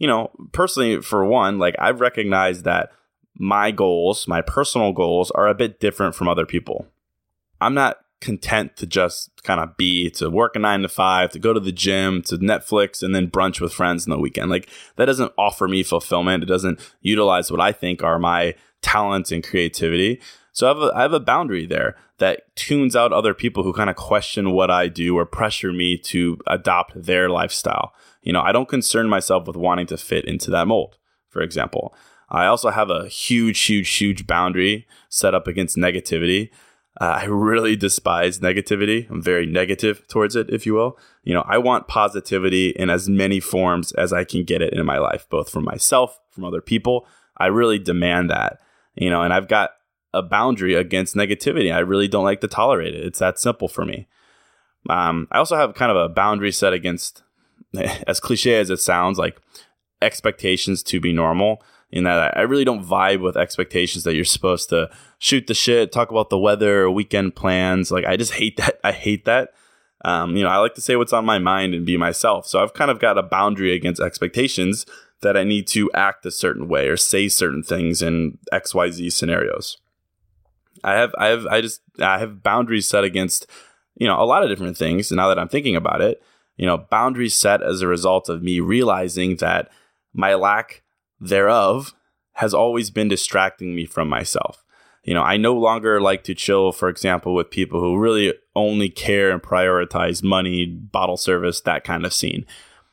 you 0.02 0.08
know, 0.08 0.32
personally, 0.50 1.00
for 1.00 1.24
one, 1.24 1.60
like 1.60 1.76
I've 1.78 2.00
recognized 2.00 2.64
that 2.64 2.90
my 3.36 3.70
goals, 3.70 4.26
my 4.26 4.42
personal 4.42 4.92
goals, 4.92 5.30
are 5.30 5.46
a 5.46 5.54
bit 5.54 5.78
different 5.78 6.16
from 6.16 6.26
other 6.26 6.44
people. 6.44 6.88
I'm 7.60 7.74
not 7.74 7.98
content 8.20 8.76
to 8.78 8.86
just 8.86 9.30
kind 9.44 9.60
of 9.60 9.76
be 9.76 10.10
to 10.10 10.28
work 10.28 10.56
a 10.56 10.58
nine 10.58 10.82
to 10.82 10.88
five, 10.88 11.30
to 11.30 11.38
go 11.38 11.52
to 11.52 11.60
the 11.60 11.70
gym, 11.70 12.20
to 12.22 12.36
Netflix, 12.38 13.00
and 13.00 13.14
then 13.14 13.30
brunch 13.30 13.60
with 13.60 13.72
friends 13.72 14.04
in 14.04 14.10
the 14.10 14.18
weekend. 14.18 14.50
Like 14.50 14.68
that 14.96 15.04
doesn't 15.04 15.32
offer 15.38 15.68
me 15.68 15.84
fulfillment. 15.84 16.42
It 16.42 16.46
doesn't 16.46 16.80
utilize 17.00 17.52
what 17.52 17.60
I 17.60 17.70
think 17.70 18.02
are 18.02 18.18
my 18.18 18.56
talents 18.80 19.30
and 19.30 19.44
creativity. 19.44 20.20
So 20.50 20.66
I 20.66 20.68
have 20.70 20.82
a, 20.82 20.92
I 20.96 21.02
have 21.02 21.12
a 21.12 21.20
boundary 21.20 21.64
there 21.64 21.94
that 22.18 22.54
tunes 22.56 22.96
out 22.96 23.12
other 23.12 23.34
people 23.34 23.62
who 23.62 23.72
kind 23.72 23.88
of 23.88 23.94
question 23.94 24.50
what 24.50 24.70
I 24.70 24.88
do 24.88 25.16
or 25.16 25.26
pressure 25.26 25.72
me 25.72 25.96
to 25.98 26.38
adopt 26.48 27.00
their 27.00 27.30
lifestyle. 27.30 27.92
You 28.22 28.32
know, 28.32 28.40
I 28.40 28.52
don't 28.52 28.68
concern 28.68 29.08
myself 29.08 29.46
with 29.46 29.56
wanting 29.56 29.87
to 29.87 29.96
fit 29.96 30.24
into 30.24 30.50
that 30.50 30.66
mold, 30.66 30.98
for 31.28 31.42
example. 31.42 31.94
I 32.28 32.46
also 32.46 32.70
have 32.70 32.88
a 32.88 33.08
huge, 33.08 33.61
huge, 33.61 33.90
huge 33.90 34.26
boundary 34.26 34.87
set 35.08 35.35
up 35.35 35.46
against 35.46 35.76
negativity. 35.76 36.50
Uh, 37.00 37.20
I 37.22 37.24
really 37.24 37.74
despise 37.74 38.40
negativity. 38.40 39.11
I'm 39.11 39.22
very 39.22 39.46
negative 39.46 40.06
towards 40.08 40.37
it, 40.37 40.50
if 40.50 40.66
you 40.66 40.74
will. 40.74 40.98
You 41.24 41.35
know, 41.35 41.44
I 41.46 41.58
want 41.58 41.88
positivity 41.88 42.70
in 42.70 42.90
as 42.90 43.08
many 43.08 43.40
forms 43.40 43.92
as 43.92 44.12
I 44.12 44.24
can 44.24 44.44
get 44.44 44.62
it 44.62 44.72
in 44.72 44.85
my 44.87 44.98
life, 44.98 45.26
both 45.30 45.50
from 45.50 45.64
myself, 45.64 46.18
from 46.30 46.44
other 46.44 46.61
people. 46.61 47.06
I 47.38 47.46
really 47.46 47.78
demand 47.78 48.30
that, 48.30 48.61
you 48.94 49.11
know, 49.11 49.22
and 49.22 49.32
I've 49.32 49.48
got 49.48 49.70
a 50.14 50.22
boundary 50.22 50.74
against 50.74 51.16
negativity. 51.16 51.74
I 51.74 51.78
really 51.80 52.08
don't 52.08 52.24
like 52.24 52.40
to 52.42 52.48
tolerate 52.48 52.94
it. 52.94 53.04
It's 53.04 53.18
that 53.20 53.38
simple 53.38 53.68
for 53.68 53.85
me. 53.85 54.06
Um, 54.90 55.28
I 55.30 55.38
also 55.38 55.56
have 55.56 55.74
kind 55.74 55.90
of 55.90 55.96
a 55.96 56.08
boundary 56.08 56.52
set 56.52 56.72
against, 56.72 57.22
as 58.06 58.20
cliche 58.20 58.58
as 58.58 58.70
it 58.70 58.78
sounds, 58.78 59.18
like 59.18 59.40
expectations 60.00 60.82
to 60.82 61.00
be 61.00 61.12
normal 61.12 61.62
in 61.92 62.04
that 62.04 62.37
I 62.37 62.42
really 62.42 62.64
don't 62.64 62.85
vibe 62.85 63.20
with 63.20 63.37
expectations 63.37 64.04
that 64.04 64.14
you're 64.14 64.24
supposed 64.24 64.70
to 64.70 64.90
shoot 65.18 65.46
the 65.46 65.54
shit, 65.54 65.92
talk 65.92 66.11
about 66.11 66.30
the 66.30 66.38
weather, 66.38 66.90
weekend 66.90 67.37
plans. 67.37 67.90
Like 67.90 68.06
I 68.06 68.16
just 68.16 68.32
hate 68.32 68.56
that. 68.58 68.80
I 68.82 68.92
hate 68.92 69.26
that. 69.26 69.50
Um, 70.04 70.35
you 70.35 70.42
know, 70.42 70.48
I 70.48 70.56
like 70.56 70.74
to 70.74 70.80
say 70.80 70.96
what's 70.96 71.12
on 71.12 71.24
my 71.24 71.38
mind 71.38 71.74
and 71.74 71.87
be 71.87 71.96
myself. 71.96 72.46
So 72.46 72.61
I've 72.61 72.74
kind 72.74 72.90
of 72.90 72.98
got 72.98 73.18
a 73.18 73.22
boundary 73.22 73.72
against 73.72 74.00
expectations 74.00 74.85
that 75.20 75.37
I 75.37 75.44
need 75.44 75.68
to 75.68 75.88
act 75.92 76.26
a 76.26 76.32
certain 76.32 76.66
way 76.66 76.88
or 76.88 76.96
say 76.96 77.28
certain 77.28 77.62
things 77.62 78.02
in 78.02 78.38
XYZ 78.52 79.12
scenarios. 79.12 79.78
I 80.82 80.94
have 80.94 81.14
I 81.16 81.26
have 81.26 81.46
I 81.46 81.61
just 81.61 81.82
I 82.00 82.18
have 82.18 82.42
boundaries 82.42 82.88
set 82.88 83.04
against, 83.04 83.46
you 83.94 84.08
know, 84.08 84.20
a 84.20 84.24
lot 84.24 84.42
of 84.42 84.48
different 84.48 84.76
things. 84.76 85.12
And 85.12 85.18
now 85.18 85.28
that 85.28 85.38
I'm 85.38 85.48
thinking 85.48 85.76
about 85.76 86.00
it, 86.00 86.20
you 86.62 86.66
know, 86.66 86.79
boundaries 86.79 87.35
set 87.35 87.61
as 87.61 87.81
a 87.81 87.88
result 87.88 88.29
of 88.29 88.40
me 88.40 88.61
realizing 88.61 89.35
that 89.38 89.68
my 90.14 90.35
lack 90.35 90.85
thereof 91.18 91.92
has 92.35 92.55
always 92.55 92.88
been 92.88 93.09
distracting 93.09 93.75
me 93.75 93.85
from 93.85 94.09
myself. 94.09 94.62
You 95.03 95.12
know, 95.12 95.25
I 95.25 95.38
no 95.38 95.55
longer 95.55 96.01
like 96.01 96.22
to 96.22 96.37
chill, 96.37 96.70
for 96.70 96.88
example, 96.88 97.35
with 97.35 97.51
people 97.51 97.81
who 97.81 97.98
really 97.98 98.33
only 98.55 98.88
care 98.88 99.33
and 99.33 99.42
prioritize 99.42 100.22
money, 100.22 100.64
bottle 100.64 101.16
service, 101.16 101.61
that 101.62 101.83
kind 101.83 102.07
of 102.07 102.14
scene. 102.14 102.46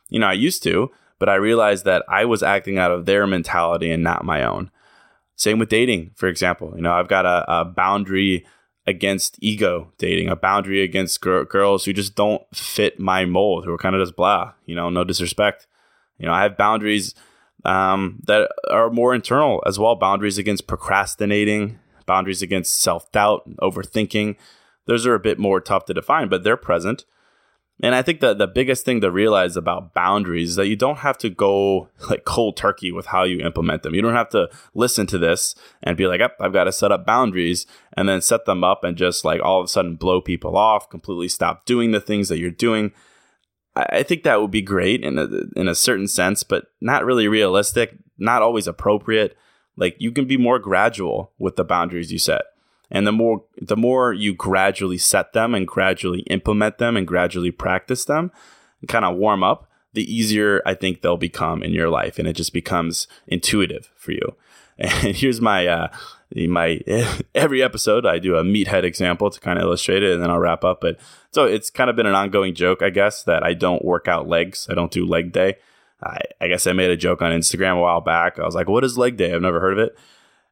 You 0.08 0.18
know, 0.18 0.26
I 0.26 0.32
used 0.32 0.64
to, 0.64 0.90
but 1.20 1.28
I 1.28 1.36
realized 1.36 1.84
that 1.84 2.02
I 2.08 2.24
was 2.24 2.42
acting 2.42 2.76
out 2.76 2.90
of 2.90 3.06
their 3.06 3.24
mentality 3.24 3.92
and 3.92 4.02
not 4.02 4.24
my 4.24 4.42
own. 4.42 4.72
Same 5.36 5.60
with 5.60 5.68
dating, 5.68 6.10
for 6.16 6.26
example. 6.26 6.72
You 6.74 6.82
know, 6.82 6.92
I've 6.92 7.06
got 7.06 7.24
a, 7.24 7.44
a 7.60 7.64
boundary 7.66 8.44
against 8.86 9.36
ego 9.40 9.92
dating, 9.98 10.28
a 10.28 10.36
boundary 10.36 10.82
against 10.82 11.20
gr- 11.20 11.42
girls 11.42 11.84
who 11.84 11.92
just 11.92 12.14
don't 12.14 12.42
fit 12.54 12.98
my 12.98 13.24
mold, 13.24 13.64
who 13.64 13.72
are 13.72 13.78
kind 13.78 13.94
of 13.94 14.02
just 14.02 14.16
blah, 14.16 14.52
you 14.66 14.74
know, 14.74 14.90
no 14.90 15.04
disrespect. 15.04 15.66
You 16.18 16.26
know, 16.26 16.32
I 16.32 16.42
have 16.42 16.56
boundaries 16.56 17.14
um, 17.64 18.20
that 18.26 18.50
are 18.70 18.90
more 18.90 19.14
internal 19.14 19.62
as 19.66 19.78
well 19.78 19.96
boundaries 19.96 20.38
against 20.38 20.66
procrastinating, 20.66 21.78
boundaries 22.06 22.42
against 22.42 22.80
self 22.80 23.10
doubt, 23.12 23.48
overthinking. 23.58 24.36
Those 24.86 25.06
are 25.06 25.14
a 25.14 25.20
bit 25.20 25.38
more 25.38 25.60
tough 25.60 25.84
to 25.86 25.94
define, 25.94 26.28
but 26.28 26.42
they're 26.42 26.56
present. 26.56 27.04
And 27.82 27.94
I 27.94 28.02
think 28.02 28.20
that 28.20 28.36
the 28.38 28.46
biggest 28.46 28.84
thing 28.84 29.00
to 29.00 29.10
realize 29.10 29.56
about 29.56 29.94
boundaries 29.94 30.50
is 30.50 30.56
that 30.56 30.68
you 30.68 30.76
don't 30.76 30.98
have 30.98 31.16
to 31.18 31.30
go 31.30 31.88
like 32.10 32.24
cold 32.24 32.56
turkey 32.56 32.92
with 32.92 33.06
how 33.06 33.24
you 33.24 33.40
implement 33.40 33.82
them. 33.82 33.94
You 33.94 34.02
don't 34.02 34.14
have 34.14 34.28
to 34.30 34.50
listen 34.74 35.06
to 35.08 35.18
this 35.18 35.54
and 35.82 35.96
be 35.96 36.06
like, 36.06 36.20
I've 36.20 36.52
got 36.52 36.64
to 36.64 36.72
set 36.72 36.92
up 36.92 37.06
boundaries 37.06 37.66
and 37.94 38.08
then 38.08 38.20
set 38.20 38.44
them 38.44 38.62
up 38.62 38.84
and 38.84 38.96
just 38.96 39.24
like 39.24 39.40
all 39.42 39.60
of 39.60 39.64
a 39.64 39.68
sudden 39.68 39.96
blow 39.96 40.20
people 40.20 40.56
off, 40.56 40.90
completely 40.90 41.28
stop 41.28 41.64
doing 41.64 41.90
the 41.90 42.00
things 42.00 42.28
that 42.28 42.38
you're 42.38 42.50
doing. 42.50 42.92
I 43.74 44.02
think 44.02 44.24
that 44.24 44.40
would 44.40 44.50
be 44.50 44.62
great 44.62 45.02
in 45.02 45.16
a 45.16 45.28
in 45.56 45.68
a 45.68 45.76
certain 45.76 46.08
sense, 46.08 46.42
but 46.42 46.66
not 46.80 47.04
really 47.04 47.28
realistic, 47.28 47.96
not 48.18 48.42
always 48.42 48.66
appropriate. 48.66 49.36
Like 49.76 49.96
you 49.98 50.12
can 50.12 50.26
be 50.26 50.36
more 50.36 50.58
gradual 50.58 51.32
with 51.38 51.56
the 51.56 51.64
boundaries 51.64 52.12
you 52.12 52.18
set. 52.18 52.42
And 52.90 53.06
the 53.06 53.12
more 53.12 53.44
the 53.60 53.76
more 53.76 54.12
you 54.12 54.34
gradually 54.34 54.98
set 54.98 55.32
them 55.32 55.54
and 55.54 55.66
gradually 55.66 56.20
implement 56.22 56.78
them 56.78 56.96
and 56.96 57.06
gradually 57.06 57.50
practice 57.50 58.04
them 58.04 58.32
and 58.80 58.88
kind 58.88 59.04
of 59.04 59.16
warm 59.16 59.42
up, 59.42 59.70
the 59.92 60.12
easier 60.12 60.62
I 60.66 60.74
think 60.74 61.00
they'll 61.00 61.16
become 61.16 61.62
in 61.62 61.72
your 61.72 61.88
life 61.88 62.18
and 62.18 62.26
it 62.26 62.34
just 62.34 62.52
becomes 62.52 63.06
intuitive 63.26 63.90
for 63.96 64.12
you. 64.12 64.36
And 64.82 65.14
here's 65.14 65.42
my 65.42 65.66
uh, 65.66 65.88
my 66.34 66.80
every 67.34 67.62
episode 67.62 68.06
I 68.06 68.18
do 68.18 68.36
a 68.36 68.42
meathead 68.42 68.84
example 68.84 69.28
to 69.30 69.38
kind 69.38 69.58
of 69.58 69.64
illustrate 69.64 70.02
it, 70.02 70.14
and 70.14 70.22
then 70.22 70.30
I'll 70.30 70.38
wrap 70.38 70.64
up. 70.64 70.80
But 70.80 70.98
so 71.32 71.44
it's 71.44 71.68
kind 71.68 71.90
of 71.90 71.96
been 71.96 72.06
an 72.06 72.14
ongoing 72.14 72.54
joke, 72.54 72.82
I 72.82 72.88
guess, 72.88 73.22
that 73.24 73.42
I 73.42 73.52
don't 73.52 73.84
work 73.84 74.08
out 74.08 74.26
legs. 74.26 74.68
I 74.70 74.74
don't 74.74 74.90
do 74.90 75.04
leg 75.04 75.32
day. 75.32 75.56
I, 76.02 76.18
I 76.40 76.48
guess 76.48 76.66
I 76.66 76.72
made 76.72 76.90
a 76.90 76.96
joke 76.96 77.20
on 77.20 77.30
Instagram 77.32 77.76
a 77.76 77.80
while 77.80 78.00
back. 78.00 78.38
I 78.38 78.44
was 78.46 78.54
like, 78.54 78.68
"What 78.68 78.84
is 78.84 78.96
leg 78.96 79.18
day? 79.18 79.34
I've 79.34 79.42
never 79.42 79.60
heard 79.60 79.78
of 79.78 79.86
it." 79.86 79.98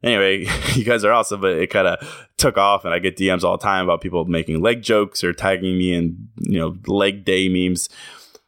Anyway, 0.02 0.46
you 0.74 0.84
guys 0.84 1.04
are 1.04 1.12
awesome, 1.12 1.40
but 1.40 1.52
it 1.52 1.68
kind 1.68 1.88
of 1.88 2.28
took 2.36 2.56
off, 2.56 2.84
and 2.84 2.94
I 2.94 2.98
get 2.98 3.16
DMs 3.16 3.42
all 3.44 3.56
the 3.56 3.62
time 3.62 3.84
about 3.84 4.00
people 4.00 4.24
making 4.24 4.60
leg 4.60 4.82
jokes 4.82 5.24
or 5.24 5.32
tagging 5.32 5.76
me 5.76 5.94
in, 5.94 6.28
you 6.38 6.58
know, 6.58 6.76
leg 6.86 7.24
day 7.24 7.48
memes. 7.48 7.88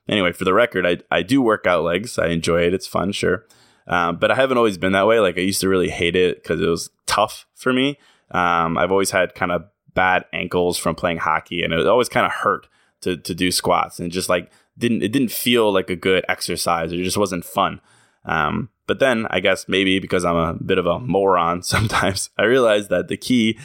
Anyway, 0.09 0.33
for 0.33 0.45
the 0.45 0.55
record, 0.55 0.87
I 0.87 0.99
I 1.11 1.23
do 1.23 1.43
work 1.43 1.67
out 1.67 1.85
legs. 1.85 2.19
I 2.19 2.29
enjoy 2.29 2.63
it. 2.63 2.75
It's 2.75 2.87
fun, 2.87 3.13
sure. 3.13 3.47
Um, 3.87 4.17
but 4.17 4.31
I 4.31 4.37
haven't 4.37 4.59
always 4.59 4.79
been 4.79 4.93
that 4.93 5.07
way. 5.07 5.19
Like 5.21 5.37
I 5.37 5.43
used 5.43 5.61
to 5.63 5.69
really 5.69 5.91
hate 5.91 6.17
it 6.17 6.43
because 6.43 6.61
it 6.61 6.67
was 6.67 6.91
tough 7.07 7.47
for 7.55 7.73
me. 7.73 7.99
Um, 8.31 8.79
I've 8.79 8.93
always 8.93 9.11
had 9.11 9.35
kind 9.35 9.51
of 9.51 9.65
bad 9.95 10.25
ankles 10.33 10.79
from 10.79 10.95
playing 10.95 11.19
hockey, 11.19 11.63
and 11.63 11.73
it 11.73 11.87
always 11.87 12.09
kind 12.09 12.27
of 12.27 12.33
hurt 12.33 12.69
to 13.03 13.17
to 13.17 13.35
do 13.35 13.51
squats, 13.51 13.99
and 13.99 14.13
just 14.13 14.29
like 14.29 14.51
didn't 14.79 15.03
it 15.03 15.13
didn't 15.13 15.33
feel 15.33 15.73
like 15.73 15.91
a 15.91 15.97
good 15.97 16.25
exercise. 16.29 16.93
It 16.93 17.03
just 17.03 17.19
wasn't 17.19 17.45
fun. 17.45 17.81
Um, 18.25 18.69
but 18.87 18.99
then 18.99 19.27
I 19.31 19.41
guess 19.41 19.67
maybe 19.69 19.99
because 19.99 20.25
I'm 20.25 20.37
a 20.37 20.55
bit 20.55 20.79
of 20.79 20.87
a 20.87 20.99
moron 20.99 21.63
sometimes, 21.63 22.31
I 22.37 22.45
realized 22.45 22.91
that 22.91 23.09
the 23.09 23.17
key 23.17 23.59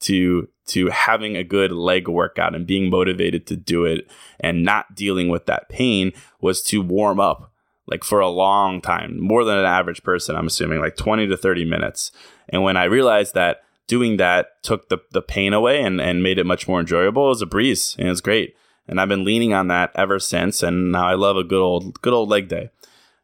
to 0.00 0.48
to 0.68 0.88
having 0.88 1.36
a 1.36 1.44
good 1.44 1.72
leg 1.72 2.08
workout 2.08 2.54
and 2.54 2.66
being 2.66 2.88
motivated 2.90 3.46
to 3.48 3.56
do 3.56 3.84
it 3.84 4.08
and 4.38 4.64
not 4.64 4.94
dealing 4.94 5.28
with 5.28 5.46
that 5.46 5.68
pain 5.68 6.12
was 6.40 6.62
to 6.62 6.80
warm 6.80 7.18
up 7.18 7.50
like 7.90 8.04
for 8.04 8.20
a 8.20 8.28
long 8.28 8.80
time, 8.80 9.20
more 9.20 9.44
than 9.44 9.58
an 9.58 9.64
average 9.64 10.02
person, 10.02 10.36
I'm 10.36 10.46
assuming, 10.46 10.78
like 10.78 10.96
20 10.96 11.26
to 11.26 11.36
30 11.36 11.64
minutes. 11.64 12.12
And 12.48 12.62
when 12.62 12.76
I 12.76 12.84
realized 12.84 13.34
that 13.34 13.62
doing 13.88 14.16
that 14.18 14.62
took 14.62 14.88
the, 14.88 14.98
the 15.10 15.20
pain 15.20 15.52
away 15.52 15.82
and, 15.82 16.00
and 16.00 16.22
made 16.22 16.38
it 16.38 16.46
much 16.46 16.68
more 16.68 16.78
enjoyable, 16.78 17.26
it 17.26 17.30
was 17.30 17.42
a 17.42 17.46
breeze 17.46 17.96
and 17.98 18.08
it's 18.08 18.20
great. 18.20 18.54
And 18.86 19.00
I've 19.00 19.08
been 19.08 19.24
leaning 19.24 19.52
on 19.52 19.68
that 19.68 19.90
ever 19.96 20.18
since. 20.18 20.62
And 20.62 20.92
now 20.92 21.08
I 21.08 21.14
love 21.14 21.36
a 21.36 21.44
good 21.44 21.60
old, 21.60 22.00
good 22.00 22.12
old 22.12 22.28
leg 22.28 22.48
day. 22.48 22.70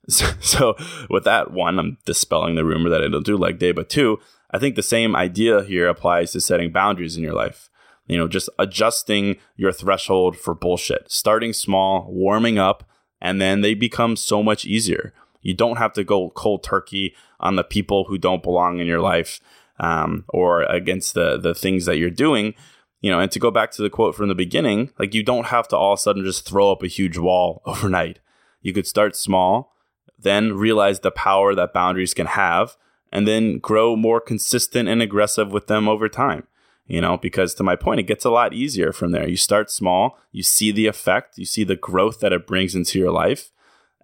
So, 0.08 0.26
so 0.40 0.76
with 1.10 1.24
that, 1.24 1.52
one, 1.52 1.78
I'm 1.78 1.98
dispelling 2.04 2.54
the 2.54 2.64
rumor 2.64 2.88
that 2.90 3.02
I 3.02 3.08
don't 3.08 3.26
do 3.26 3.36
leg 3.36 3.58
day. 3.58 3.72
But 3.72 3.88
two, 3.88 4.20
I 4.50 4.58
think 4.58 4.76
the 4.76 4.82
same 4.82 5.16
idea 5.16 5.64
here 5.64 5.88
applies 5.88 6.32
to 6.32 6.40
setting 6.40 6.72
boundaries 6.72 7.16
in 7.16 7.22
your 7.22 7.34
life. 7.34 7.68
You 8.06 8.16
know, 8.16 8.28
just 8.28 8.48
adjusting 8.58 9.36
your 9.56 9.72
threshold 9.72 10.36
for 10.36 10.54
bullshit, 10.54 11.10
starting 11.10 11.52
small, 11.52 12.06
warming 12.08 12.56
up, 12.56 12.88
and 13.20 13.40
then 13.40 13.62
they 13.62 13.74
become 13.74 14.14
so 14.14 14.42
much 14.42 14.64
easier. 14.64 15.12
You 15.42 15.54
don't 15.54 15.78
have 15.78 15.92
to 15.94 16.04
go 16.04 16.30
cold 16.30 16.62
turkey 16.62 17.14
on 17.40 17.56
the 17.56 17.64
people 17.64 18.04
who 18.04 18.18
don't 18.18 18.42
belong 18.42 18.78
in 18.78 18.86
your 18.86 19.00
life 19.00 19.40
um, 19.78 20.24
or 20.28 20.62
against 20.62 21.14
the 21.14 21.36
the 21.36 21.54
things 21.54 21.84
that 21.86 21.98
you're 21.98 22.10
doing. 22.10 22.54
You 23.00 23.10
know, 23.10 23.20
and 23.20 23.30
to 23.32 23.38
go 23.38 23.50
back 23.50 23.70
to 23.72 23.82
the 23.82 23.90
quote 23.90 24.14
from 24.14 24.28
the 24.28 24.34
beginning, 24.34 24.90
like 24.98 25.14
you 25.14 25.22
don't 25.22 25.46
have 25.46 25.68
to 25.68 25.76
all 25.76 25.92
of 25.92 25.98
a 25.98 26.02
sudden 26.02 26.24
just 26.24 26.46
throw 26.46 26.72
up 26.72 26.82
a 26.82 26.88
huge 26.88 27.18
wall 27.18 27.62
overnight. 27.66 28.20
You 28.62 28.72
could 28.72 28.86
start 28.86 29.14
small, 29.14 29.75
then 30.18 30.54
realize 30.54 31.00
the 31.00 31.10
power 31.10 31.54
that 31.54 31.72
boundaries 31.72 32.14
can 32.14 32.26
have, 32.26 32.76
and 33.12 33.26
then 33.26 33.58
grow 33.58 33.96
more 33.96 34.20
consistent 34.20 34.88
and 34.88 35.00
aggressive 35.00 35.52
with 35.52 35.66
them 35.66 35.88
over 35.88 36.08
time 36.08 36.46
you 36.86 37.00
know, 37.00 37.16
because 37.16 37.54
to 37.54 37.62
my 37.62 37.76
point, 37.76 38.00
it 38.00 38.06
gets 38.06 38.24
a 38.24 38.30
lot 38.30 38.52
easier 38.52 38.92
from 38.92 39.10
there. 39.10 39.28
You 39.28 39.36
start 39.36 39.70
small, 39.70 40.18
you 40.30 40.42
see 40.42 40.70
the 40.70 40.86
effect, 40.86 41.36
you 41.36 41.44
see 41.44 41.64
the 41.64 41.76
growth 41.76 42.20
that 42.20 42.32
it 42.32 42.46
brings 42.46 42.74
into 42.74 42.98
your 42.98 43.10
life. 43.10 43.50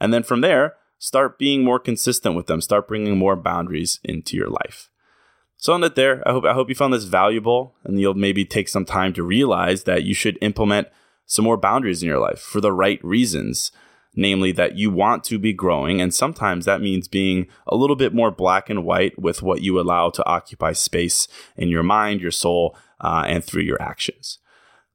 And 0.01 0.13
then 0.13 0.23
from 0.23 0.41
there, 0.41 0.75
start 0.99 1.39
being 1.39 1.65
more 1.65 1.79
consistent 1.79 2.35
with 2.35 2.47
them, 2.47 2.61
start 2.61 2.89
bringing 2.89 3.17
more 3.17 3.37
boundaries 3.37 4.01
into 4.03 4.37
your 4.37 4.49
life. 4.49 4.91
So 5.57 5.73
on 5.73 5.81
that 5.83 5.95
there, 5.95 6.27
I 6.27 6.33
hope 6.33 6.45
I 6.45 6.55
hope 6.55 6.69
you 6.69 6.75
found 6.75 6.93
this 6.93 7.05
valuable 7.05 7.77
and 7.85 8.01
you'll 8.01 8.15
maybe 8.15 8.45
take 8.45 8.69
some 8.69 8.85
time 8.85 9.13
to 9.13 9.23
realize 9.23 9.85
that 9.85 10.03
you 10.03 10.13
should 10.13 10.37
implement 10.41 10.89
some 11.25 11.45
more 11.45 11.57
boundaries 11.57 12.03
in 12.03 12.09
your 12.09 12.19
life 12.19 12.41
for 12.41 12.61
the 12.61 12.73
right 12.73 13.03
reasons. 13.05 13.71
Namely, 14.15 14.53
that 14.53 14.77
you 14.77 14.91
want 14.91 15.25
to 15.25 15.39
be 15.39 15.55
growing, 15.55 16.01
and 16.01 16.13
sometimes 16.13 16.67
that 16.67 16.83
means 16.83 17.09
being 17.09 17.47
a 17.67 17.77
little 17.77 17.97
bit 17.97 18.13
more 18.13 18.31
black 18.31 18.69
and 18.69 18.85
white 18.85 19.19
with 19.19 19.43
what 19.43 19.63
you 19.63 19.81
allow 19.81 20.11
to 20.11 20.27
occupy 20.27 20.73
space 20.73 21.29
in 21.57 21.69
your 21.69 21.83
mind, 21.83 22.21
your 22.21 22.31
soul, 22.31 22.77
uh, 23.01 23.25
and 23.27 23.43
through 23.43 23.63
your 23.63 23.81
actions. 23.81 24.39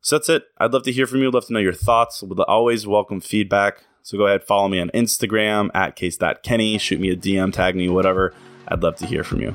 So 0.02 0.18
that's 0.18 0.30
it. 0.30 0.44
I'd 0.60 0.72
love 0.72 0.84
to 0.84 0.92
hear 0.92 1.08
from 1.08 1.22
you. 1.22 1.28
I'd 1.28 1.34
love 1.34 1.48
to 1.48 1.54
know 1.54 1.60
your 1.60 1.74
thoughts. 1.74 2.22
Would 2.22 2.40
always 2.42 2.86
welcome 2.86 3.20
feedback. 3.20 3.84
So 4.04 4.18
go 4.18 4.28
ahead, 4.28 4.44
follow 4.44 4.70
me 4.70 4.80
on 4.80 4.90
Instagram 4.92 5.70
at 5.74 5.98
case.kenny. 5.98 6.78
Shoot 6.78 7.02
me 7.02 7.10
a 7.10 7.16
DM, 7.18 7.52
tag 7.52 7.76
me, 7.76 7.90
whatever. 7.90 8.34
I'd 8.70 8.82
love 8.82 8.96
to 8.98 9.06
hear 9.06 9.24
from 9.24 9.42
you. 9.42 9.54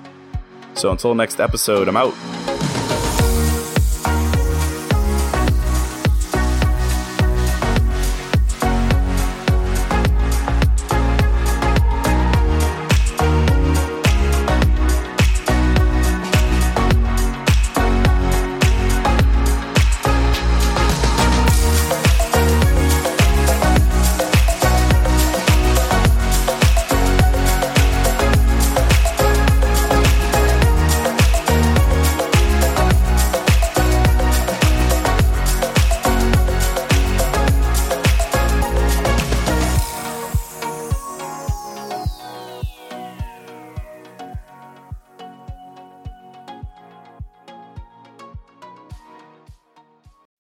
So 0.75 0.91
until 0.91 1.15
next 1.15 1.41
episode, 1.41 1.89
I'm 1.89 1.97
out. 1.97 2.52